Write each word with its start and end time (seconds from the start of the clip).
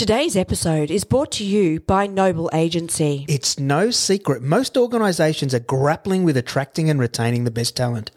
Today's 0.00 0.34
episode 0.34 0.90
is 0.90 1.04
brought 1.04 1.30
to 1.32 1.44
you 1.44 1.80
by 1.80 2.06
Noble 2.06 2.48
Agency. 2.54 3.26
It's 3.28 3.58
no 3.58 3.90
secret 3.90 4.40
most 4.40 4.78
organisations 4.78 5.52
are 5.52 5.60
grappling 5.60 6.24
with 6.24 6.38
attracting 6.38 6.88
and 6.88 6.98
retaining 6.98 7.44
the 7.44 7.50
best 7.50 7.76
talent. 7.76 8.10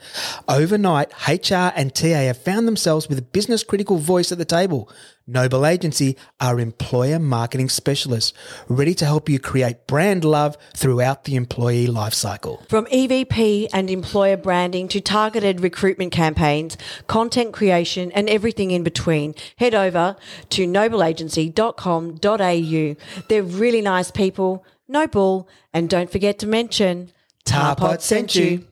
Overnight, 0.48 1.12
HR 1.28 1.74
and 1.76 1.94
TA 1.94 2.08
have 2.08 2.38
found 2.38 2.70
themselves 2.70 3.10
with 3.10 3.20
a 3.20 3.22
business 3.22 3.66
critical 3.66 3.98
voice 3.98 4.32
at 4.32 4.38
the 4.38 4.46
table. 4.46 4.90
Noble 5.26 5.66
Agency 5.66 6.18
are 6.42 6.60
employer 6.60 7.18
marketing 7.18 7.70
specialists, 7.70 8.34
ready 8.68 8.94
to 8.96 9.06
help 9.06 9.30
you 9.30 9.40
create 9.40 9.88
brand 9.88 10.26
love 10.26 10.58
throughout 10.76 11.24
the 11.24 11.38
employee 11.38 11.88
lifecycle. 11.88 12.68
From 12.68 12.86
EVP 12.88 13.70
and 13.74 13.90
employer 13.90 14.36
branding 14.36 14.90
to 14.90 15.00
targeted 15.00 15.62
recruitment 15.62 16.12
campaigns, 16.12 16.76
content 17.08 17.54
creation, 17.54 18.12
and 18.12 18.30
everything 18.30 18.72
in 18.72 18.84
between, 18.84 19.34
head 19.56 19.74
over 19.74 20.18
to 20.50 20.68
nobleagency.com.au. 20.68 22.96
They're 23.30 23.44
really 23.44 23.82
nice 23.82 24.12
people, 24.12 24.66
no 24.90 25.08
bull, 25.08 25.48
and 25.74 25.90
don't 25.90 26.12
forget 26.12 26.38
to 26.40 26.48
mention 26.48 27.14
Tarpod 27.46 28.02
sent 28.02 28.36
you. 28.36 28.66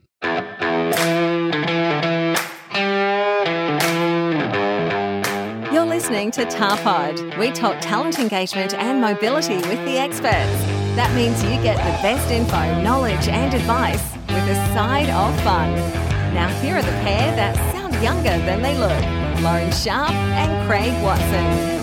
Listening 6.12 6.30
to 6.30 6.58
Tarpod. 6.58 7.40
We 7.40 7.52
talk 7.52 7.80
talent 7.80 8.20
engagement 8.20 8.74
and 8.74 9.00
mobility 9.00 9.56
with 9.56 9.80
the 9.86 9.98
experts. 9.98 10.60
That 10.98 11.10
means 11.16 11.42
you 11.42 11.52
get 11.64 11.78
the 11.78 12.02
best 12.04 12.30
info, 12.30 12.82
knowledge, 12.82 13.30
and 13.30 13.54
advice 13.54 14.04
with 14.28 14.44
a 14.50 14.56
side 14.74 15.10
of 15.10 15.34
fun. 15.42 15.74
Now, 16.34 16.50
here 16.62 16.76
are 16.76 16.82
the 16.82 16.92
pair 17.08 17.34
that 17.38 17.56
sound 17.72 17.94
younger 18.04 18.38
than 18.46 18.62
they 18.62 18.78
look 18.78 19.42
Lauren 19.42 19.72
Sharp 19.72 20.12
and 20.12 20.68
Craig 20.68 20.92
Watson. 21.02 21.81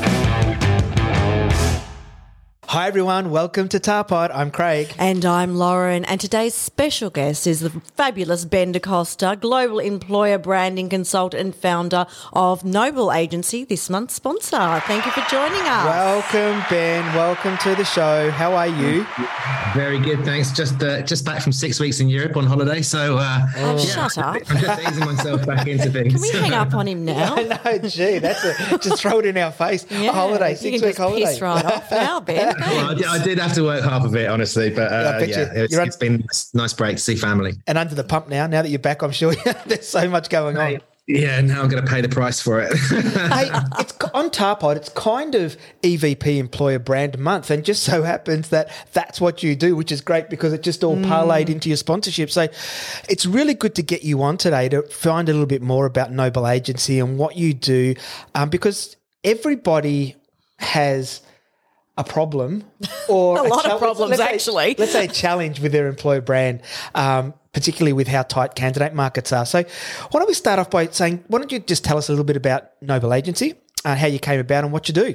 Hi 2.71 2.87
everyone, 2.87 3.31
welcome 3.31 3.67
to 3.71 3.81
Tarpod. 3.81 4.31
I'm 4.35 4.51
Craig. 4.51 4.93
And 4.99 5.25
I'm 5.25 5.57
Lauren, 5.57 6.05
and 6.05 6.21
today's 6.21 6.53
special 6.55 7.09
guest 7.09 7.47
is 7.47 7.61
the 7.61 7.71
fabulous 7.97 8.45
Ben 8.45 8.73
DaCosta, 8.73 9.39
global 9.41 9.79
employer 9.79 10.37
branding 10.37 10.91
consultant 10.91 11.41
and 11.43 11.55
founder 11.57 12.05
of 12.35 12.67
Noble 12.67 13.11
Agency, 13.11 13.65
this 13.65 13.89
month's 13.89 14.13
sponsor. 14.15 14.81
Thank 14.87 15.07
you 15.07 15.13
for 15.13 15.23
joining 15.31 15.63
us. 15.63 15.85
Welcome, 15.87 16.63
Ben. 16.69 17.07
Welcome 17.15 17.57
to 17.59 17.75
the 17.75 17.87
show. 17.87 18.31
How 18.33 18.53
are 18.55 18.67
you? 18.69 19.07
Very 19.75 19.99
good, 19.99 20.23
thanks. 20.27 20.53
Just 20.53 20.83
uh, 20.83 21.01
just 21.03 21.25
back 21.25 21.41
from 21.41 21.53
six 21.53 21.81
weeks 21.81 22.01
in 22.01 22.11
Europe 22.11 22.37
on 22.37 22.45
holiday, 22.45 22.83
so 22.83 23.17
uh, 23.17 23.47
Oh, 23.57 23.79
shut 23.79 24.19
up. 24.19 24.37
I'm 24.51 24.59
just 24.59 24.83
easing 24.91 25.07
myself 25.07 25.47
back 25.47 25.67
into 25.67 25.91
things. 25.91 26.13
Can 26.13 26.21
we 26.21 26.29
hang 26.33 26.53
up 26.53 26.75
on 26.75 26.87
him 26.87 27.03
now? 27.07 27.35
no, 27.37 27.79
gee, 27.89 28.19
that's 28.19 28.45
a, 28.45 28.77
just 28.79 29.01
throw 29.01 29.21
it 29.21 29.27
in 29.27 29.39
our 29.39 29.53
face. 29.53 29.91
a 29.91 30.13
holiday, 30.13 30.51
you 30.51 30.57
six 30.57 30.81
can 30.81 30.87
week 30.89 30.97
just 30.97 30.99
holiday. 30.99 31.25
piss 31.25 31.41
right 31.41 31.65
off 31.65 31.91
now, 31.91 32.21
Ben. 32.21 32.57
Well, 32.69 32.91
I, 32.91 32.95
did, 32.95 33.07
I 33.07 33.25
did 33.25 33.39
have 33.39 33.53
to 33.55 33.63
work 33.63 33.83
half 33.83 34.05
of 34.05 34.15
it, 34.15 34.29
honestly, 34.29 34.71
but 34.71 34.93
uh, 34.93 35.19
bet 35.19 35.29
yeah, 35.29 35.51
it's, 35.55 35.73
you're 35.73 35.83
it's 35.83 35.97
been 35.97 36.23
a 36.23 36.57
nice 36.57 36.73
break 36.73 36.97
to 36.97 37.03
see 37.03 37.17
family. 37.17 37.55
and 37.67 37.79
under 37.79 37.95
the 37.95 38.05
pump 38.05 38.29
now. 38.29 38.47
Now 38.47 38.63
that 38.63 38.69
you're 38.69 38.79
back, 38.79 39.03
I'm 39.03 39.13
sure 39.13 39.35
there's 39.67 39.89
so 39.89 40.09
much 40.09 40.29
going 40.29 40.57
on. 40.57 40.81
Yeah, 41.09 41.41
now 41.41 41.63
I'm 41.63 41.71
going 41.71 41.83
to 41.83 41.91
pay 41.91 42.03
the 42.03 42.09
price 42.09 42.39
for 42.39 42.61
it. 42.61 42.71
hey, 42.77 43.49
it's 43.79 43.97
on 44.13 44.29
Tarpod. 44.29 44.77
It's 44.77 44.91
kind 44.91 45.35
of 45.35 45.57
EVP 45.83 46.37
Employer 46.37 46.79
Brand 46.79 47.19
Month, 47.19 47.51
and 47.51 47.65
just 47.65 47.83
so 47.83 48.03
happens 48.03 48.51
that 48.51 48.71
that's 48.93 49.19
what 49.19 49.43
you 49.43 49.57
do, 49.57 49.75
which 49.75 49.91
is 49.91 50.03
great 50.03 50.29
because 50.29 50.53
it 50.53 50.63
just 50.63 50.85
all 50.85 50.97
parlayed 50.97 51.49
into 51.49 51.71
your 51.71 51.79
sponsorship. 51.79 52.31
So, 52.31 52.49
it's 53.09 53.25
really 53.25 53.55
good 53.55 53.75
to 53.77 53.83
get 53.83 54.03
you 54.03 54.23
on 54.23 54.37
today 54.37 54.69
to 54.69 54.83
find 54.83 55.31
a 55.31 55.33
little 55.33 55.47
bit 55.47 55.63
more 55.63 55.87
about 55.87 56.13
Noble 56.13 56.47
Agency 56.47 56.99
and 56.99 57.17
what 57.17 57.37
you 57.37 57.55
do, 57.55 57.95
um, 58.35 58.51
because 58.51 58.95
everybody 59.25 60.15
has 60.59 61.23
a 61.99 62.05
problem 62.05 62.65
or 63.09 63.39
A 63.45 63.49
lot 63.49 63.67
of 63.71 63.79
problems, 63.79 64.11
let's 64.19 64.23
say- 64.23 64.35
actually. 64.35 64.75
let's 64.79 64.93
say 64.93 65.05
a 65.05 65.09
challenge 65.09 65.61
with 65.61 65.73
their 65.73 65.89
employer 65.89 66.23
brand, 66.23 66.63
um, 66.95 67.35
particularly 67.53 67.93
with 67.93 68.09
how 68.09 68.23
tight 68.23 68.55
candidate 68.55 68.95
markets 68.95 69.33
are. 69.33 69.45
So, 69.45 69.65
why 70.11 70.21
don't 70.21 70.29
we 70.29 70.35
start 70.35 70.59
off 70.59 70.71
by 70.71 70.87
saying, 70.87 71.25
why 71.27 71.41
don't 71.41 71.53
you 71.53 71.59
just 71.59 71.85
tell 71.85 71.99
us 71.99 72.09
a 72.09 72.13
little 72.13 72.25
bit 72.25 72.37
about 72.37 72.71
Noble 72.81 73.13
Agency, 73.13 73.55
uh, 73.85 73.97
how 73.97 74.07
you 74.07 74.19
came 74.21 74.39
about, 74.41 74.65
and 74.65 74.73
what 74.73 74.89
you 74.89 74.95
do? 74.95 75.15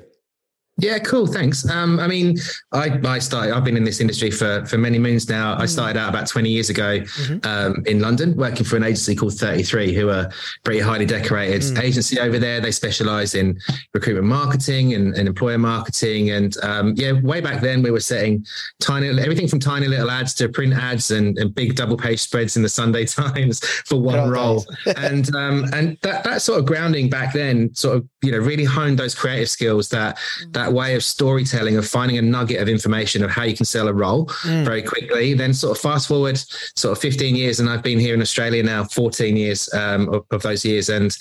Yeah, 0.78 0.98
cool. 1.00 1.28
Thanks. 1.28 1.70
Um, 1.70 2.00
I 2.00 2.08
mean, 2.08 2.36
I, 2.72 3.00
I 3.06 3.20
started. 3.20 3.54
I've 3.54 3.64
been 3.64 3.78
in 3.78 3.84
this 3.84 4.02
industry 4.02 4.32
for 4.32 4.66
for 4.66 4.80
many 4.80 4.98
moons 4.98 5.30
now. 5.30 5.56
Mm. 5.56 5.60
I 5.62 5.66
started 5.68 6.00
out 6.00 6.10
about 6.10 6.28
twenty 6.28 6.50
years 6.50 6.70
ago 6.72 7.00
Mm-hmm. 7.00 7.48
um, 7.48 7.84
in 7.86 8.00
London, 8.00 8.36
working 8.36 8.66
for 8.66 8.76
an 8.78 8.84
agency 8.84 9.16
called 9.16 9.34
Thirty 9.34 9.62
Three, 9.62 9.94
who 9.94 10.10
are 10.10 10.32
pretty 10.64 10.80
highly 10.80 11.06
decorated 11.06 11.62
Mm. 11.62 11.80
agency 11.84 12.20
over 12.20 12.40
there. 12.40 12.60
They 12.60 12.72
specialise 12.72 13.36
in 13.36 13.60
recruitment 13.94 14.26
marketing 14.28 14.96
and, 14.96 15.14
and 15.16 15.28
employer 15.28 15.60
marketing. 15.60 16.32
And 16.32 16.58
um, 16.64 16.94
yeah, 16.98 17.12
way 17.22 17.40
back 17.40 17.62
then, 17.62 17.84
we 17.84 17.92
were 17.92 18.00
setting 18.00 18.44
tiny 18.82 19.10
everything 19.10 19.48
from 19.48 19.60
tiny 19.60 19.88
little 19.88 20.10
ads 20.10 20.34
to 20.36 20.50
print 20.50 20.74
ads 20.74 21.12
and, 21.12 21.38
and 21.38 21.54
big 21.54 21.76
double 21.76 21.98
page 21.98 22.20
spreads 22.20 22.58
in 22.58 22.64
the 22.64 22.70
Sunday 22.70 23.06
Times 23.14 23.64
for 23.86 24.02
one 24.02 24.28
role. 24.28 24.66
and 24.98 25.34
um, 25.36 25.66
and 25.72 26.00
that 26.02 26.24
that 26.24 26.42
sort 26.42 26.60
of 26.60 26.66
grounding 26.66 27.12
back 27.12 27.32
then, 27.32 27.74
sort 27.76 27.98
of 27.98 28.08
you 28.24 28.32
know, 28.32 28.40
really 28.40 28.64
honed 28.66 28.98
those 28.98 29.14
creative 29.14 29.50
skills 29.50 29.90
that 29.90 30.18
that 30.54 30.63
way 30.72 30.96
of 30.96 31.04
storytelling 31.04 31.78
of 31.78 31.88
finding 31.88 32.18
a 32.18 32.22
nugget 32.22 32.62
of 32.62 32.70
information 32.70 33.24
of 33.24 33.32
how 33.32 33.44
you 33.44 33.56
can 33.56 33.66
sell 33.66 33.88
a 33.88 33.94
role 33.94 34.32
very 34.44 34.82
quickly. 34.82 35.34
Then 35.34 35.54
sort 35.54 35.78
of 35.78 35.82
fast 35.82 36.08
forward 36.08 36.38
sort 36.76 36.92
of 36.92 37.00
15 37.00 37.36
years, 37.36 37.60
and 37.60 37.70
I've 37.70 37.84
been 37.84 38.00
here 38.00 38.14
in 38.14 38.22
Australia 38.22 38.64
now 38.64 38.84
14 38.84 39.36
years 39.36 39.74
um, 39.74 40.10
of, 40.10 40.26
of 40.32 40.42
those 40.42 40.64
years, 40.64 40.90
and 40.90 41.16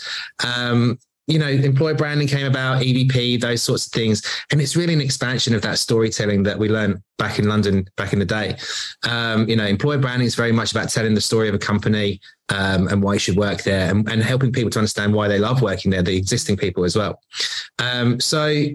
um, 0.44 0.98
you 1.28 1.38
know, 1.38 1.48
employer 1.48 1.94
branding 1.94 2.26
came 2.26 2.47
about, 2.47 2.82
EVP, 2.82 3.41
those 3.41 3.62
sorts 3.62 3.86
of 3.86 3.92
things. 3.92 4.22
And 4.50 4.60
it's 4.60 4.76
really 4.76 4.92
an 4.92 5.00
expansion 5.00 5.54
of 5.54 5.62
that 5.62 5.78
storytelling 5.78 6.42
that 6.42 6.58
we 6.58 6.69
learned 6.69 7.00
back 7.16 7.38
in 7.38 7.48
London 7.48 7.88
back 7.97 8.12
in 8.12 8.19
the 8.19 8.25
day. 8.25 8.56
Um, 9.08 9.48
you 9.48 9.54
know, 9.54 9.64
employer 9.64 9.98
branding 9.98 10.26
is 10.26 10.34
very 10.34 10.52
much 10.52 10.72
about 10.72 10.91
telling 10.91 11.14
the 11.14 11.20
story 11.20 11.48
of 11.48 11.54
a 11.54 11.58
company 11.58 12.20
um, 12.48 12.88
and 12.88 13.02
why 13.02 13.14
you 13.14 13.19
should 13.20 13.36
work 13.36 13.62
there 13.62 13.88
and, 13.88 14.08
and 14.10 14.22
helping 14.22 14.50
people 14.50 14.70
to 14.70 14.81
understand 14.81 15.14
why 15.14 15.28
they 15.28 15.38
love 15.38 15.62
working 15.62 15.92
there, 15.92 16.02
the 16.02 16.16
existing 16.16 16.56
people 16.56 16.84
as 16.84 16.97
well. 16.97 17.20
Um, 17.78 18.19
so 18.19 18.66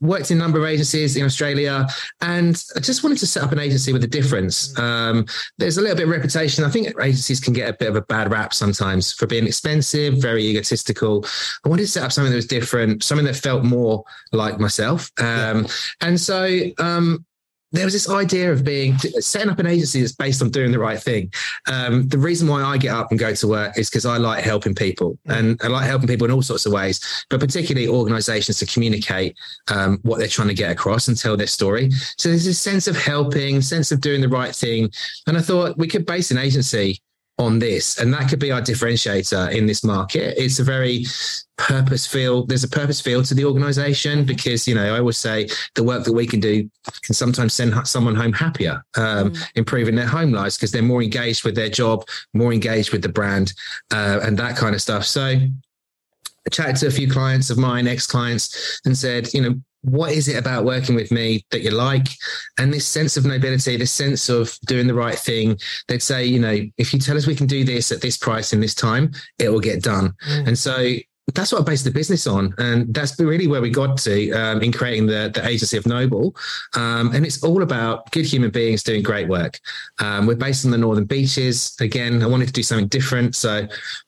worked 0.00 0.30
in 0.30 0.38
a 0.38 0.40
number 0.40 0.58
of 0.58 0.64
agencies 0.64 1.16
in 1.16 1.24
Australia, 1.24 1.86
and 2.20 2.62
I 2.76 2.80
just 2.80 3.02
wanted 3.02 3.18
to 3.18 3.26
set 3.26 3.42
up 3.42 3.52
an 3.52 3.58
agency 3.58 3.92
with 3.92 4.04
a 4.04 4.08
difference. 4.08 4.76
Um, 4.78 5.26
there's 5.58 5.78
a 5.78 5.80
little 5.80 5.96
bit 5.96 6.04
of 6.04 6.10
reputation. 6.10 6.64
I 6.64 6.68
think 6.68 6.88
agencies 7.00 7.40
can 7.40 7.52
get 7.52 7.68
a 7.70 7.72
bit 7.72 7.88
of 7.88 7.96
a 7.96 8.02
bad 8.02 8.30
rap 8.30 8.52
sometimes 8.52 9.12
for 9.12 9.26
being 9.26 9.46
expensive, 9.46 10.14
very 10.18 10.44
egotistical. 10.44 11.24
I 11.64 11.68
wanted 11.68 11.82
to 11.82 11.88
set 11.88 12.04
up 12.04 12.12
something 12.12 12.30
that 12.30 12.36
was 12.36 12.46
different, 12.46 13.02
something 13.02 13.26
that 13.26 13.36
felt 13.36 13.64
more 13.64 14.04
like 14.32 14.58
myself. 14.58 15.10
Um, 15.18 15.66
And 16.00 16.20
so 16.20 16.60
um, 16.78 17.24
there 17.74 17.84
was 17.84 17.92
this 17.92 18.08
idea 18.08 18.52
of 18.52 18.64
being 18.64 18.96
setting 18.98 19.50
up 19.50 19.58
an 19.58 19.66
agency 19.66 20.00
that's 20.00 20.12
based 20.12 20.40
on 20.40 20.50
doing 20.50 20.70
the 20.70 20.78
right 20.78 20.98
thing. 20.98 21.32
Um, 21.70 22.06
the 22.08 22.18
reason 22.18 22.46
why 22.46 22.62
I 22.62 22.78
get 22.78 22.94
up 22.94 23.10
and 23.10 23.18
go 23.18 23.34
to 23.34 23.48
work 23.48 23.76
is 23.76 23.90
because 23.90 24.06
I 24.06 24.16
like 24.16 24.44
helping 24.44 24.74
people, 24.74 25.18
and 25.26 25.60
I 25.62 25.66
like 25.66 25.86
helping 25.86 26.06
people 26.06 26.24
in 26.26 26.30
all 26.30 26.42
sorts 26.42 26.66
of 26.66 26.72
ways, 26.72 27.00
but 27.30 27.40
particularly 27.40 27.88
organisations 27.88 28.58
to 28.60 28.66
communicate 28.66 29.36
um, 29.68 29.98
what 30.02 30.18
they're 30.18 30.28
trying 30.28 30.48
to 30.48 30.54
get 30.54 30.70
across 30.70 31.08
and 31.08 31.18
tell 31.18 31.36
their 31.36 31.48
story. 31.48 31.90
So 32.16 32.28
there's 32.28 32.44
this 32.44 32.60
sense 32.60 32.86
of 32.86 32.96
helping, 32.96 33.60
sense 33.60 33.90
of 33.90 34.00
doing 34.00 34.20
the 34.20 34.28
right 34.28 34.54
thing, 34.54 34.90
and 35.26 35.36
I 35.36 35.40
thought 35.40 35.76
we 35.76 35.88
could 35.88 36.06
base 36.06 36.30
an 36.30 36.38
agency 36.38 37.00
on 37.38 37.58
this, 37.58 37.98
and 37.98 38.12
that 38.14 38.28
could 38.28 38.38
be 38.38 38.52
our 38.52 38.62
differentiator 38.62 39.52
in 39.52 39.66
this 39.66 39.82
market. 39.82 40.34
It's 40.36 40.58
a 40.58 40.64
very 40.64 41.04
purpose 41.56 42.04
feel 42.06 42.44
there's 42.46 42.64
a 42.64 42.68
purpose 42.68 43.00
feel 43.00 43.22
to 43.22 43.32
the 43.32 43.44
organization 43.44 44.24
because 44.24 44.66
you 44.66 44.74
know 44.74 44.92
i 44.92 44.98
always 44.98 45.16
say 45.16 45.46
the 45.76 45.84
work 45.84 46.02
that 46.02 46.12
we 46.12 46.26
can 46.26 46.40
do 46.40 46.68
can 47.02 47.14
sometimes 47.14 47.54
send 47.54 47.72
someone 47.86 48.14
home 48.14 48.32
happier 48.32 48.84
um, 48.96 49.32
improving 49.54 49.94
their 49.94 50.06
home 50.06 50.32
lives 50.32 50.56
because 50.56 50.72
they're 50.72 50.82
more 50.82 51.00
engaged 51.00 51.44
with 51.44 51.54
their 51.54 51.68
job 51.68 52.04
more 52.32 52.52
engaged 52.52 52.90
with 52.90 53.02
the 53.02 53.08
brand 53.08 53.52
uh, 53.92 54.18
and 54.24 54.36
that 54.36 54.56
kind 54.56 54.74
of 54.74 54.82
stuff 54.82 55.04
so 55.04 55.22
I 55.26 56.50
chatted 56.50 56.76
to 56.76 56.88
a 56.88 56.90
few 56.90 57.08
clients 57.08 57.50
of 57.50 57.56
mine 57.56 57.86
ex-clients 57.86 58.80
and 58.84 58.98
said 58.98 59.32
you 59.32 59.42
know 59.42 59.54
what 59.84 60.12
is 60.12 60.28
it 60.28 60.36
about 60.36 60.64
working 60.64 60.94
with 60.94 61.10
me 61.10 61.44
that 61.50 61.60
you 61.60 61.70
like 61.70 62.08
and 62.58 62.72
this 62.72 62.86
sense 62.86 63.16
of 63.16 63.24
nobility 63.24 63.76
this 63.76 63.92
sense 63.92 64.28
of 64.28 64.58
doing 64.66 64.86
the 64.86 64.94
right 64.94 65.18
thing 65.18 65.58
they'd 65.88 66.02
say 66.02 66.24
you 66.24 66.40
know 66.40 66.58
if 66.78 66.92
you 66.92 66.98
tell 66.98 67.16
us 67.16 67.26
we 67.26 67.34
can 67.34 67.46
do 67.46 67.64
this 67.64 67.92
at 67.92 68.00
this 68.00 68.16
price 68.16 68.52
in 68.52 68.60
this 68.60 68.74
time 68.74 69.12
it 69.38 69.48
will 69.48 69.60
get 69.60 69.82
done 69.82 70.14
and 70.24 70.58
so 70.58 70.94
that's 71.32 71.52
what 71.52 71.62
I 71.62 71.64
based 71.64 71.84
the 71.84 71.90
business 71.90 72.26
on, 72.26 72.54
and 72.58 72.92
that's 72.92 73.18
really 73.18 73.46
where 73.46 73.62
we 73.62 73.70
got 73.70 73.96
to 73.98 74.30
um, 74.32 74.60
in 74.60 74.72
creating 74.72 75.06
the 75.06 75.30
the 75.32 75.46
agency 75.46 75.78
of 75.78 75.86
Noble. 75.86 76.36
Um, 76.74 77.14
and 77.14 77.24
it's 77.24 77.42
all 77.42 77.62
about 77.62 78.10
good 78.10 78.26
human 78.26 78.50
beings 78.50 78.82
doing 78.82 79.02
great 79.02 79.28
work. 79.28 79.58
Um, 80.00 80.26
we're 80.26 80.36
based 80.36 80.66
on 80.66 80.70
the 80.70 80.78
northern 80.78 81.06
beaches. 81.06 81.74
Again, 81.80 82.22
I 82.22 82.26
wanted 82.26 82.48
to 82.48 82.52
do 82.52 82.62
something 82.62 82.88
different, 82.88 83.36
so 83.36 83.66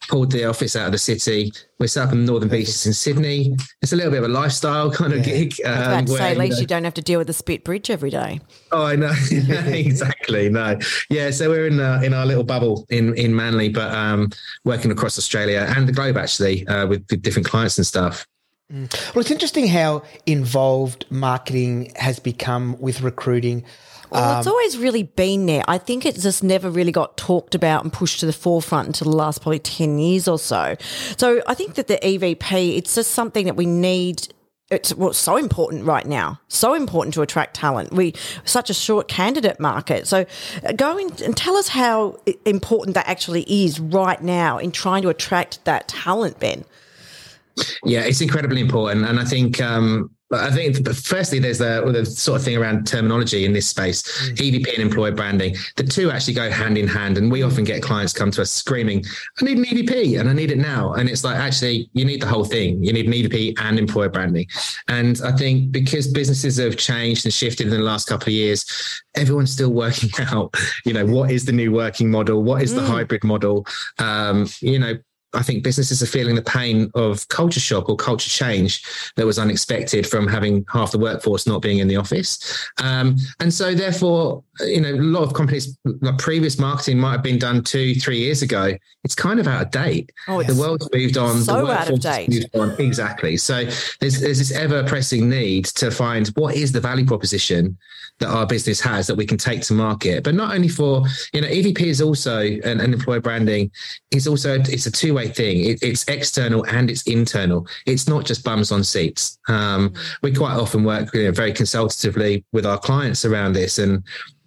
pulled 0.08 0.30
the 0.30 0.44
office 0.44 0.76
out 0.76 0.86
of 0.86 0.92
the 0.92 0.98
city. 0.98 1.52
We're 1.78 1.88
set 1.88 2.06
up 2.06 2.12
in 2.12 2.24
the 2.24 2.32
northern 2.32 2.48
beaches 2.48 2.86
in 2.86 2.94
Sydney. 2.94 3.54
It's 3.82 3.92
a 3.92 3.96
little 3.96 4.10
bit 4.10 4.22
of 4.22 4.30
a 4.30 4.32
lifestyle 4.32 4.90
kind 4.90 5.12
of 5.12 5.22
gig. 5.22 5.54
I 5.64 5.70
was 5.70 5.78
about 5.78 5.98
um, 5.98 6.04
to 6.06 6.12
say, 6.12 6.18
where, 6.18 6.22
at 6.22 6.32
you 6.32 6.38
least 6.38 6.52
know- 6.52 6.60
you 6.60 6.66
don't 6.66 6.84
have 6.84 6.94
to 6.94 7.02
deal 7.02 7.18
with 7.18 7.26
the 7.26 7.34
spit 7.34 7.64
bridge 7.64 7.90
every 7.90 8.08
day. 8.10 8.40
Oh, 8.72 8.84
I 8.86 8.96
know 8.96 9.12
exactly. 9.30 10.48
No, 10.48 10.78
yeah. 11.10 11.30
So 11.30 11.50
we're 11.50 11.66
in 11.66 11.78
uh, 11.78 12.00
in 12.02 12.14
our 12.14 12.24
little 12.24 12.44
bubble 12.44 12.86
in 12.88 13.14
in 13.14 13.36
Manly, 13.36 13.68
but 13.68 13.92
um, 13.94 14.30
working 14.64 14.90
across 14.90 15.18
Australia 15.18 15.70
and 15.76 15.86
the 15.86 15.92
globe 15.92 16.16
actually 16.16 16.66
uh, 16.66 16.86
with, 16.86 17.04
with 17.10 17.20
different 17.20 17.46
clients 17.46 17.76
and 17.76 17.86
stuff. 17.86 18.26
Well, 18.68 18.88
it's 19.20 19.30
interesting 19.30 19.68
how 19.68 20.02
involved 20.26 21.04
marketing 21.08 21.92
has 21.94 22.18
become 22.18 22.76
with 22.80 23.00
recruiting. 23.00 23.64
Well, 24.10 24.32
Um, 24.32 24.38
it's 24.38 24.46
always 24.46 24.78
really 24.78 25.02
been 25.02 25.46
there. 25.46 25.64
I 25.66 25.78
think 25.78 26.06
it 26.06 26.16
just 26.16 26.42
never 26.42 26.70
really 26.70 26.92
got 26.92 27.16
talked 27.16 27.54
about 27.54 27.82
and 27.82 27.92
pushed 27.92 28.20
to 28.20 28.26
the 28.26 28.32
forefront 28.32 28.88
until 28.88 29.10
the 29.10 29.16
last 29.16 29.42
probably 29.42 29.58
10 29.58 29.98
years 29.98 30.28
or 30.28 30.38
so. 30.38 30.76
So 31.16 31.42
I 31.46 31.54
think 31.54 31.74
that 31.74 31.86
the 31.86 31.98
EVP, 31.98 32.76
it's 32.76 32.94
just 32.94 33.12
something 33.12 33.46
that 33.46 33.56
we 33.56 33.66
need. 33.66 34.28
It's 34.68 34.92
well, 34.94 35.12
so 35.12 35.36
important 35.36 35.84
right 35.84 36.04
now. 36.04 36.40
So 36.48 36.74
important 36.74 37.14
to 37.14 37.22
attract 37.22 37.54
talent. 37.54 37.92
We 37.92 38.14
such 38.44 38.68
a 38.68 38.74
short 38.74 39.06
candidate 39.06 39.60
market. 39.60 40.08
So 40.08 40.26
uh, 40.64 40.72
go 40.72 40.98
in 40.98 41.10
and 41.24 41.36
tell 41.36 41.56
us 41.56 41.68
how 41.68 42.18
important 42.44 42.94
that 42.94 43.06
actually 43.06 43.42
is 43.42 43.78
right 43.78 44.20
now 44.20 44.58
in 44.58 44.72
trying 44.72 45.02
to 45.02 45.08
attract 45.08 45.64
that 45.66 45.86
talent, 45.86 46.40
Ben. 46.40 46.64
Yeah, 47.84 48.00
it's 48.00 48.20
incredibly 48.20 48.60
important, 48.60 49.06
and 49.06 49.18
I 49.18 49.24
think 49.24 49.62
um, 49.62 50.10
I 50.32 50.50
think 50.50 50.82
but 50.82 50.96
firstly 50.96 51.38
there's 51.38 51.58
the, 51.58 51.88
the 51.92 52.04
sort 52.04 52.40
of 52.40 52.44
thing 52.44 52.56
around 52.56 52.86
terminology 52.86 53.44
in 53.44 53.52
this 53.52 53.68
space, 53.68 54.02
EVP 54.32 54.72
and 54.74 54.82
employer 54.82 55.12
branding. 55.12 55.54
The 55.76 55.84
two 55.84 56.10
actually 56.10 56.34
go 56.34 56.50
hand 56.50 56.76
in 56.76 56.88
hand, 56.88 57.16
and 57.16 57.30
we 57.30 57.42
often 57.42 57.62
get 57.62 57.80
clients 57.80 58.12
come 58.12 58.32
to 58.32 58.42
us 58.42 58.50
screaming, 58.50 59.04
"I 59.40 59.44
need 59.44 59.58
an 59.58 59.64
EVP 59.64 60.18
and 60.18 60.28
I 60.28 60.32
need 60.32 60.50
it 60.50 60.58
now," 60.58 60.94
and 60.94 61.08
it's 61.08 61.22
like 61.22 61.36
actually 61.36 61.88
you 61.92 62.04
need 62.04 62.20
the 62.20 62.26
whole 62.26 62.44
thing. 62.44 62.82
You 62.82 62.92
need 62.92 63.06
an 63.06 63.12
EVP 63.12 63.54
and 63.60 63.78
employer 63.78 64.08
branding, 64.08 64.48
and 64.88 65.20
I 65.24 65.30
think 65.30 65.70
because 65.70 66.08
businesses 66.08 66.56
have 66.56 66.76
changed 66.76 67.24
and 67.24 67.32
shifted 67.32 67.68
in 67.68 67.72
the 67.72 67.78
last 67.78 68.08
couple 68.08 68.28
of 68.28 68.32
years, 68.32 68.64
everyone's 69.14 69.52
still 69.52 69.72
working 69.72 70.10
out. 70.18 70.54
You 70.84 70.92
know, 70.92 71.06
what 71.06 71.30
is 71.30 71.44
the 71.44 71.52
new 71.52 71.70
working 71.70 72.10
model? 72.10 72.42
What 72.42 72.62
is 72.62 72.74
the 72.74 72.82
hybrid 72.82 73.22
model? 73.22 73.64
Um, 73.98 74.48
you 74.60 74.78
know. 74.80 74.94
I 75.36 75.42
think 75.42 75.62
businesses 75.62 76.02
are 76.02 76.06
feeling 76.06 76.34
the 76.34 76.42
pain 76.42 76.90
of 76.94 77.28
culture 77.28 77.60
shock 77.60 77.88
or 77.88 77.96
culture 77.96 78.30
change 78.30 78.82
that 79.16 79.26
was 79.26 79.38
unexpected 79.38 80.06
from 80.06 80.26
having 80.26 80.64
half 80.72 80.92
the 80.92 80.98
workforce 80.98 81.46
not 81.46 81.62
being 81.62 81.78
in 81.78 81.88
the 81.88 81.96
office. 81.96 82.66
Um, 82.82 83.16
and 83.40 83.52
so, 83.52 83.74
therefore, 83.74 84.42
you 84.60 84.80
know, 84.80 84.92
a 84.92 84.96
lot 84.96 85.22
of 85.22 85.34
companies, 85.34 85.76
like 85.84 86.18
previous 86.18 86.58
marketing 86.58 86.98
might 86.98 87.12
have 87.12 87.22
been 87.22 87.38
done 87.38 87.62
two, 87.62 87.94
three 87.94 88.18
years 88.18 88.42
ago. 88.42 88.72
It's 89.04 89.14
kind 89.14 89.38
of 89.38 89.46
out 89.46 89.62
of 89.62 89.70
date. 89.70 90.10
Oh, 90.26 90.42
the 90.42 90.54
world's 90.54 90.88
moved 90.92 91.16
on. 91.16 91.40
so 91.42 91.66
the 91.66 91.72
out 91.72 91.90
of 91.90 92.00
date. 92.00 92.28
moved 92.28 92.56
on. 92.56 92.80
Exactly. 92.80 93.36
So, 93.36 93.64
there's, 94.00 94.20
there's 94.20 94.38
this 94.38 94.52
ever 94.52 94.84
pressing 94.84 95.28
need 95.28 95.66
to 95.66 95.90
find 95.90 96.28
what 96.28 96.56
is 96.56 96.72
the 96.72 96.80
value 96.80 97.04
proposition 97.04 97.76
that 98.18 98.28
our 98.28 98.46
business 98.46 98.80
has 98.80 99.06
that 99.06 99.14
we 99.14 99.26
can 99.26 99.36
take 99.36 99.60
to 99.62 99.74
market. 99.74 100.24
But 100.24 100.34
not 100.34 100.54
only 100.54 100.68
for, 100.68 101.04
you 101.32 101.42
know, 101.42 101.48
EVP 101.48 101.80
is 101.80 102.00
also 102.00 102.40
an, 102.40 102.80
an 102.80 102.94
employer 102.94 103.20
branding 103.20 103.70
is 104.10 104.26
also 104.26 104.58
it's 104.60 104.86
a 104.86 104.90
two-way 105.26 105.34
thing. 105.34 105.70
It, 105.70 105.82
it's 105.82 106.04
external 106.08 106.64
and 106.66 106.90
it's 106.90 107.02
internal. 107.02 107.66
It's 107.86 108.08
not 108.08 108.24
just 108.24 108.44
bums 108.44 108.72
on 108.72 108.84
seats. 108.84 109.38
Um, 109.48 109.94
we 110.22 110.32
quite 110.34 110.54
often 110.54 110.84
work 110.84 111.12
you 111.14 111.24
know, 111.24 111.32
very 111.32 111.52
consultatively 111.52 112.44
with 112.52 112.66
our 112.66 112.78
clients 112.78 113.24
around 113.24 113.54
this 113.54 113.78
and 113.78 114.02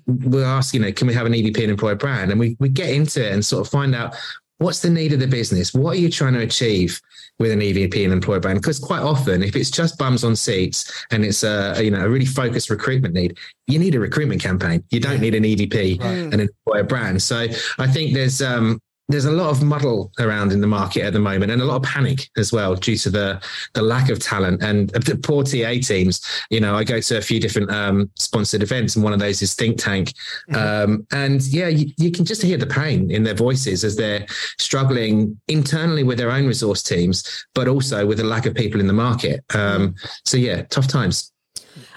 we'll 0.08 0.46
ask, 0.46 0.74
you 0.74 0.80
know, 0.80 0.92
can 0.92 1.08
we 1.08 1.14
have 1.14 1.26
an 1.26 1.34
EVP 1.34 1.62
and 1.62 1.72
employer 1.72 1.96
brand? 1.96 2.32
And 2.32 2.40
we 2.40 2.56
we 2.60 2.70
get 2.70 2.90
into 2.90 3.26
it 3.26 3.32
and 3.32 3.46
sort 3.46 3.66
of 3.66 3.72
find 3.72 3.94
out 3.96 4.16
what's 4.58 4.82
the 4.82 4.90
need 4.90 5.14
of 5.14 5.20
the 5.20 5.28
business? 5.28 5.74
What 5.74 5.96
are 5.96 6.00
you 6.00 6.10
trying 6.10 6.34
to 6.34 6.40
achieve 6.40 7.00
with 7.38 7.52
an 7.52 7.62
EVP 7.62 8.04
and 8.04 8.12
employer 8.12 8.40
brand? 8.40 8.60
Because 8.60 8.80
quite 8.80 9.02
often, 9.02 9.42
if 9.44 9.56
it's 9.56 9.72
just 9.72 9.98
bums 9.98 10.24
on 10.24 10.36
seats 10.36 11.06
and 11.12 11.24
it's 11.24 11.44
a 11.44 11.80
you 11.82 11.92
know 11.92 12.06
a 12.06 12.10
really 12.10 12.26
focused 12.26 12.70
recruitment 12.70 13.14
need, 13.14 13.38
you 13.68 13.78
need 13.78 13.96
a 13.96 14.00
recruitment 14.00 14.42
campaign. 14.42 14.84
You 14.90 15.00
don't 15.00 15.22
need 15.22 15.36
an 15.36 15.44
EVP 15.44 16.02
and 16.02 16.34
an 16.34 16.40
employer 16.42 16.84
brand. 16.84 17.22
So 17.22 17.48
I 17.78 17.88
think 17.88 18.14
there's 18.14 18.42
um 18.42 18.82
there's 19.10 19.26
a 19.26 19.32
lot 19.32 19.50
of 19.50 19.64
muddle 19.64 20.12
around 20.20 20.52
in 20.52 20.62
the 20.62 20.68
market 20.68 21.02
at 21.02 21.14
the 21.14 21.20
moment 21.20 21.52
and 21.52 21.62
a 21.62 21.66
lot 21.66 21.78
of 21.78 21.84
panic 21.84 22.30
as 22.38 22.54
well 22.54 22.76
due 22.76 22.96
to 22.96 23.10
the 23.10 23.42
the 23.74 23.82
lack 23.82 24.10
of 24.10 24.20
talent 24.20 24.62
and 24.64 24.90
the 24.92 25.18
poor 25.18 25.44
TA 25.44 25.74
teams. 25.82 26.22
You 26.50 26.62
know, 26.62 26.76
I 26.76 26.84
go 26.84 27.02
to 27.02 27.18
a 27.18 27.22
few 27.22 27.40
different 27.40 27.72
um, 27.72 28.10
sponsored 28.16 28.62
events 28.62 28.96
and 28.96 29.04
one 29.04 29.14
of 29.14 29.20
those 29.20 29.42
is 29.42 29.56
Think 29.56 29.80
Tank. 29.80 30.14
Um, 30.54 31.06
and 31.12 31.42
yeah, 31.48 31.68
you, 31.68 31.92
you 31.98 32.12
can 32.12 32.24
just 32.24 32.42
hear 32.42 32.58
the 32.58 32.68
pain 32.68 33.10
in 33.10 33.24
their 33.24 33.34
voices 33.34 33.84
as 33.84 33.96
they're 33.96 34.26
struggling 34.60 35.40
internally 35.48 36.04
with 36.04 36.20
their 36.20 36.32
own 36.32 36.46
resource 36.46 36.84
teams, 36.84 37.46
but 37.56 37.68
also 37.68 38.06
with 38.06 38.20
the 38.20 38.24
lack 38.24 38.46
of 38.46 38.54
people 38.54 38.80
in 38.80 38.88
the 38.88 38.94
market. 38.94 39.44
Um, 39.56 39.96
so 40.26 40.38
yeah, 40.38 40.64
tough 40.64 40.88
times. 40.88 41.32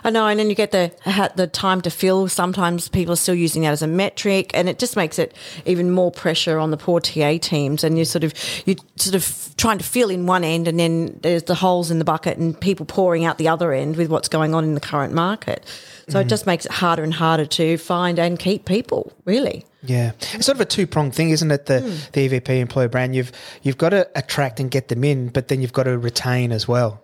I 0.05 0.11
know, 0.11 0.27
and 0.27 0.39
then 0.39 0.49
you 0.51 0.57
get 0.57 0.73
the 0.73 0.93
the 1.37 1.47
time 1.47 1.81
to 1.83 1.91
fill. 1.91 2.29
Sometimes 2.29 2.89
people 2.89 3.13
are 3.13 3.17
still 3.17 3.35
using 3.35 3.63
that 3.63 3.73
as 3.73 3.83
a 3.83 3.87
metric, 3.87 4.51
and 4.55 4.69
it 4.69 4.79
just 4.79 4.97
makes 4.97 5.19
it 5.19 5.35
even 5.65 5.91
more 5.91 6.11
pressure 6.11 6.59
on 6.59 6.71
the 6.71 6.77
poor 6.77 7.01
TA 7.01 7.39
teams. 7.41 7.85
And 7.85 7.99
you 7.99 8.05
sort 8.05 8.25
of 8.25 8.35
you 8.67 8.77
sort 8.97 9.15
of 9.15 9.55
trying 9.57 9.79
to 9.79 9.85
fill 9.85 10.11
in 10.11 10.27
one 10.27 10.45
end, 10.45 10.67
and 10.67 10.79
then 10.79 11.19
there's 11.23 11.45
the 11.45 11.55
holes 11.55 11.91
in 11.91 11.99
the 11.99 12.05
bucket, 12.05 12.39
and 12.39 12.59
people 12.61 12.85
pouring 12.85 13.25
out 13.25 13.39
the 13.39 13.49
other 13.49 13.73
end 13.73 13.97
with 13.97 14.11
what's 14.11 14.29
going 14.29 14.55
on 14.55 14.65
in 14.65 14.75
the 14.75 14.81
current 14.81 15.13
market. 15.13 15.65
So 16.09 16.19
it 16.19 16.23
mm-hmm. 16.23 16.29
just 16.31 16.47
makes 16.47 16.67
it 16.67 16.73
harder 16.73 17.05
and 17.05 17.15
harder 17.15 17.47
to 17.47 17.79
find 17.79 18.19
and 18.19 18.39
keep 18.39 18.65
people. 18.65 19.13
Really. 19.25 19.65
Yeah, 19.85 20.13
it's 20.33 20.47
sort 20.47 20.57
of 20.57 20.61
a 20.61 20.65
two 20.65 20.87
pronged 20.87 21.15
thing, 21.15 21.31
isn't 21.31 21.51
it? 21.51 21.67
The 21.67 21.81
hmm. 21.81 21.89
the 22.13 22.29
EVP 22.29 22.61
employer 22.61 22.89
brand. 22.89 23.15
You've 23.15 23.33
you've 23.63 23.79
got 23.79 23.91
to 23.91 24.09
attract 24.17 24.61
and 24.61 24.71
get 24.71 24.89
them 24.89 25.05
in, 25.05 25.29
but 25.29 25.49
then 25.49 25.61
you've 25.61 25.73
got 25.73 25.85
to 25.85 25.99
retain 25.99 26.53
as 26.53 26.67
well. 26.67 27.02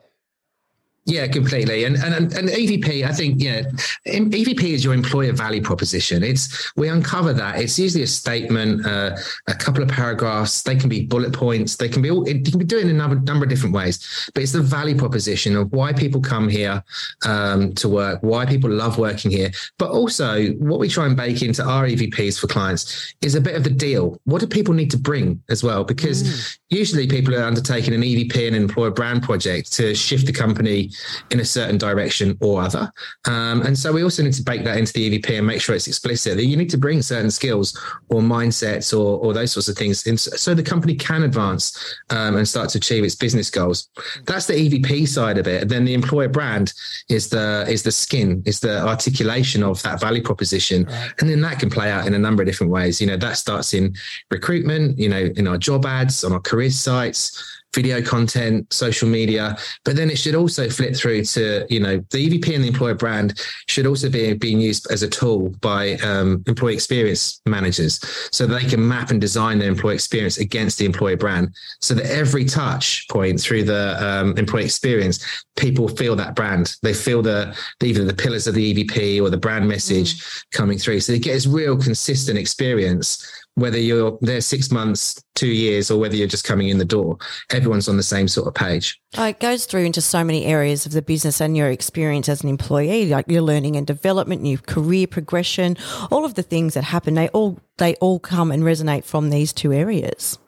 Yeah, 1.08 1.26
completely. 1.26 1.84
And 1.84 1.96
and 1.96 2.34
and 2.34 2.48
EVP, 2.50 3.02
I 3.02 3.12
think, 3.12 3.42
yeah, 3.42 3.62
EVP 4.06 4.62
is 4.62 4.84
your 4.84 4.92
employer 4.92 5.32
value 5.32 5.62
proposition. 5.62 6.22
It's 6.22 6.70
we 6.76 6.90
uncover 6.90 7.32
that. 7.32 7.58
It's 7.58 7.78
usually 7.78 8.04
a 8.04 8.06
statement, 8.06 8.84
uh, 8.84 9.16
a 9.46 9.54
couple 9.54 9.82
of 9.82 9.88
paragraphs. 9.88 10.62
They 10.62 10.76
can 10.76 10.90
be 10.90 11.06
bullet 11.06 11.32
points. 11.32 11.76
They 11.76 11.88
can 11.88 12.02
be 12.02 12.10
all. 12.10 12.28
It, 12.28 12.44
you 12.44 12.52
can 12.52 12.58
be 12.58 12.66
doing 12.66 12.88
it 12.88 12.90
in 12.90 12.96
a 12.96 12.98
number, 12.98 13.16
number 13.16 13.46
of 13.46 13.48
different 13.48 13.74
ways. 13.74 14.28
But 14.34 14.42
it's 14.42 14.52
the 14.52 14.60
value 14.60 14.96
proposition 14.96 15.56
of 15.56 15.72
why 15.72 15.94
people 15.94 16.20
come 16.20 16.46
here 16.46 16.84
um, 17.24 17.72
to 17.76 17.88
work, 17.88 18.22
why 18.22 18.44
people 18.44 18.68
love 18.70 18.98
working 18.98 19.30
here. 19.30 19.50
But 19.78 19.92
also, 19.92 20.48
what 20.58 20.78
we 20.78 20.88
try 20.88 21.06
and 21.06 21.16
bake 21.16 21.40
into 21.40 21.64
our 21.64 21.86
EVPs 21.86 22.38
for 22.38 22.48
clients 22.48 23.14
is 23.22 23.34
a 23.34 23.40
bit 23.40 23.56
of 23.56 23.64
the 23.64 23.70
deal. 23.70 24.20
What 24.24 24.42
do 24.42 24.46
people 24.46 24.74
need 24.74 24.90
to 24.90 24.98
bring 24.98 25.42
as 25.48 25.64
well? 25.64 25.84
Because 25.84 26.58
usually 26.68 27.06
people 27.06 27.34
are 27.34 27.44
undertaking 27.44 27.94
an 27.94 28.02
EVP 28.02 28.46
and 28.46 28.54
employer 28.54 28.90
brand 28.90 29.22
project 29.22 29.72
to 29.72 29.94
shift 29.94 30.26
the 30.26 30.32
company 30.34 30.90
in 31.30 31.40
a 31.40 31.44
certain 31.44 31.78
direction 31.78 32.36
or 32.40 32.62
other. 32.62 32.90
Um, 33.26 33.62
and 33.62 33.78
so 33.78 33.92
we 33.92 34.02
also 34.02 34.22
need 34.22 34.34
to 34.34 34.42
bake 34.42 34.64
that 34.64 34.76
into 34.76 34.92
the 34.92 35.18
EVP 35.18 35.38
and 35.38 35.46
make 35.46 35.60
sure 35.60 35.74
it's 35.74 35.86
explicit 35.86 36.36
that 36.36 36.44
you 36.44 36.56
need 36.56 36.70
to 36.70 36.78
bring 36.78 37.02
certain 37.02 37.30
skills 37.30 37.78
or 38.08 38.20
mindsets 38.20 38.92
or, 38.92 39.18
or 39.18 39.32
those 39.32 39.52
sorts 39.52 39.68
of 39.68 39.76
things 39.76 40.06
in, 40.06 40.16
so 40.16 40.54
the 40.54 40.62
company 40.62 40.94
can 40.94 41.22
advance 41.22 41.96
um, 42.10 42.36
and 42.36 42.48
start 42.48 42.68
to 42.70 42.78
achieve 42.78 43.04
its 43.04 43.14
business 43.14 43.50
goals. 43.50 43.88
That's 44.24 44.46
the 44.46 44.54
EVP 44.54 45.08
side 45.08 45.38
of 45.38 45.46
it. 45.46 45.68
Then 45.68 45.84
the 45.84 45.94
employer 45.94 46.28
brand 46.28 46.72
is 47.08 47.28
the 47.28 47.66
is 47.68 47.82
the 47.82 47.92
skin, 47.92 48.42
is 48.46 48.60
the 48.60 48.86
articulation 48.86 49.62
of 49.62 49.82
that 49.82 50.00
value 50.00 50.22
proposition. 50.22 50.88
And 51.18 51.28
then 51.28 51.40
that 51.42 51.58
can 51.58 51.70
play 51.70 51.90
out 51.90 52.06
in 52.06 52.14
a 52.14 52.18
number 52.18 52.42
of 52.42 52.46
different 52.46 52.72
ways. 52.72 53.00
You 53.00 53.06
know, 53.06 53.16
that 53.16 53.36
starts 53.36 53.74
in 53.74 53.94
recruitment, 54.30 54.98
you 54.98 55.08
know, 55.08 55.30
in 55.36 55.46
our 55.46 55.58
job 55.58 55.86
ads, 55.86 56.24
on 56.24 56.32
our 56.32 56.40
career 56.40 56.70
sites, 56.70 57.57
video 57.74 58.00
content, 58.02 58.72
social 58.72 59.08
media, 59.08 59.56
but 59.84 59.94
then 59.96 60.10
it 60.10 60.18
should 60.18 60.34
also 60.34 60.68
flip 60.68 60.96
through 60.96 61.22
to, 61.22 61.66
you 61.68 61.80
know, 61.80 61.98
the 62.10 62.28
EVP 62.28 62.54
and 62.54 62.64
the 62.64 62.68
employer 62.68 62.94
brand 62.94 63.40
should 63.68 63.86
also 63.86 64.08
be 64.08 64.32
being 64.34 64.60
used 64.60 64.90
as 64.90 65.02
a 65.02 65.08
tool 65.08 65.50
by 65.60 65.94
um, 65.96 66.42
employee 66.46 66.74
experience 66.74 67.40
managers 67.46 68.00
so 68.32 68.46
they 68.46 68.64
can 68.64 68.86
map 68.86 69.10
and 69.10 69.20
design 69.20 69.58
their 69.58 69.68
employee 69.68 69.94
experience 69.94 70.38
against 70.38 70.78
the 70.78 70.86
employer 70.86 71.16
brand 71.16 71.54
so 71.80 71.94
that 71.94 72.06
every 72.06 72.44
touch 72.44 73.06
point 73.10 73.40
through 73.40 73.64
the 73.64 73.96
um, 74.04 74.36
employee 74.38 74.64
experience, 74.64 75.44
people 75.56 75.88
feel 75.88 76.16
that 76.16 76.34
brand. 76.34 76.74
They 76.82 76.94
feel 76.94 77.22
the, 77.22 77.56
either 77.82 78.04
the 78.04 78.14
pillars 78.14 78.46
of 78.46 78.54
the 78.54 78.74
EVP 78.74 79.20
or 79.20 79.28
the 79.28 79.36
brand 79.36 79.68
message 79.68 80.22
coming 80.52 80.78
through. 80.78 81.00
So 81.00 81.12
they 81.12 81.18
get 81.18 81.34
this 81.34 81.46
real 81.46 81.76
consistent 81.76 82.38
experience 82.38 83.24
whether 83.60 83.78
you're 83.78 84.18
there 84.20 84.40
six 84.40 84.70
months, 84.70 85.22
two 85.34 85.48
years, 85.48 85.90
or 85.90 85.98
whether 85.98 86.16
you're 86.16 86.28
just 86.28 86.44
coming 86.44 86.68
in 86.68 86.78
the 86.78 86.84
door, 86.84 87.18
everyone's 87.50 87.88
on 87.88 87.96
the 87.96 88.02
same 88.02 88.28
sort 88.28 88.48
of 88.48 88.54
page. 88.54 89.00
Oh, 89.16 89.26
it 89.26 89.40
goes 89.40 89.66
through 89.66 89.84
into 89.84 90.00
so 90.00 90.24
many 90.24 90.44
areas 90.44 90.86
of 90.86 90.92
the 90.92 91.02
business 91.02 91.40
and 91.40 91.56
your 91.56 91.70
experience 91.70 92.28
as 92.28 92.42
an 92.42 92.48
employee, 92.48 93.06
like 93.06 93.28
your 93.28 93.42
learning 93.42 93.76
and 93.76 93.86
development, 93.86 94.46
your 94.46 94.58
career 94.58 95.06
progression, 95.06 95.76
all 96.10 96.24
of 96.24 96.34
the 96.34 96.42
things 96.42 96.74
that 96.74 96.84
happen. 96.84 97.14
They 97.14 97.28
all 97.28 97.58
they 97.78 97.94
all 97.96 98.18
come 98.18 98.50
and 98.50 98.62
resonate 98.62 99.04
from 99.04 99.30
these 99.30 99.52
two 99.52 99.72
areas. 99.72 100.38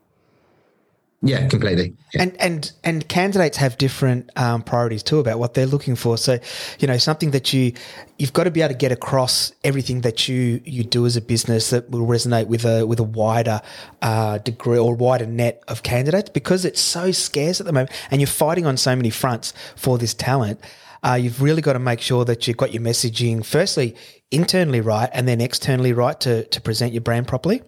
Yeah, 1.23 1.49
completely. 1.49 1.95
Yeah. 2.15 2.23
And 2.23 2.37
and 2.41 2.73
and 2.83 3.09
candidates 3.09 3.59
have 3.59 3.77
different 3.77 4.31
um, 4.37 4.63
priorities 4.63 5.03
too 5.03 5.19
about 5.19 5.39
what 5.39 5.53
they're 5.53 5.67
looking 5.67 5.95
for. 5.95 6.17
So, 6.17 6.39
you 6.79 6.89
know, 6.89 6.97
something 6.97 7.33
that 7.33 7.53
you 7.53 7.75
you've 8.19 8.33
got 8.33 8.45
to 8.45 8.51
be 8.51 8.63
able 8.63 8.73
to 8.73 8.79
get 8.79 8.91
across 8.91 9.53
everything 9.63 10.01
that 10.01 10.29
you 10.29 10.63
you 10.65 10.83
do 10.83 11.05
as 11.05 11.19
a 11.19 11.21
business 11.21 11.71
that 11.71 11.91
will 11.91 12.07
resonate 12.07 12.47
with 12.47 12.65
a 12.65 12.87
with 12.87 13.01
a 13.01 13.05
wider 13.05 13.61
uh, 14.01 14.39
degree 14.39 14.79
or 14.79 14.95
wider 14.95 15.27
net 15.27 15.63
of 15.69 15.83
candidates 15.83 16.31
because 16.31 16.65
it's 16.65 16.81
so 16.81 17.13
scarce 17.13 17.61
at 17.61 17.67
the 17.67 17.73
moment, 17.73 17.91
and 18.11 18.23
you're 18.23 18.27
fighting 18.29 18.65
on 18.65 18.79
so 18.79 18.97
many 18.97 19.11
fronts 19.11 19.53
for 19.77 19.99
this 19.99 20.15
talent. 20.15 20.59
Uh, 21.03 21.15
you've 21.21 21.43
really 21.43 21.63
got 21.63 21.75
to 21.75 21.79
make 21.79 22.01
sure 22.01 22.25
that 22.25 22.49
you've 22.49 22.57
got 22.57 22.73
your 22.73 22.83
messaging 22.83 23.45
firstly 23.45 23.95
internally 24.31 24.81
right 24.81 25.11
and 25.13 25.29
then 25.29 25.41
externally 25.41 25.93
right 25.93 26.19
to 26.21 26.45
to 26.45 26.63
present 26.63 26.95
your 26.95 27.03
brand 27.03 27.29
properly. 27.29 27.61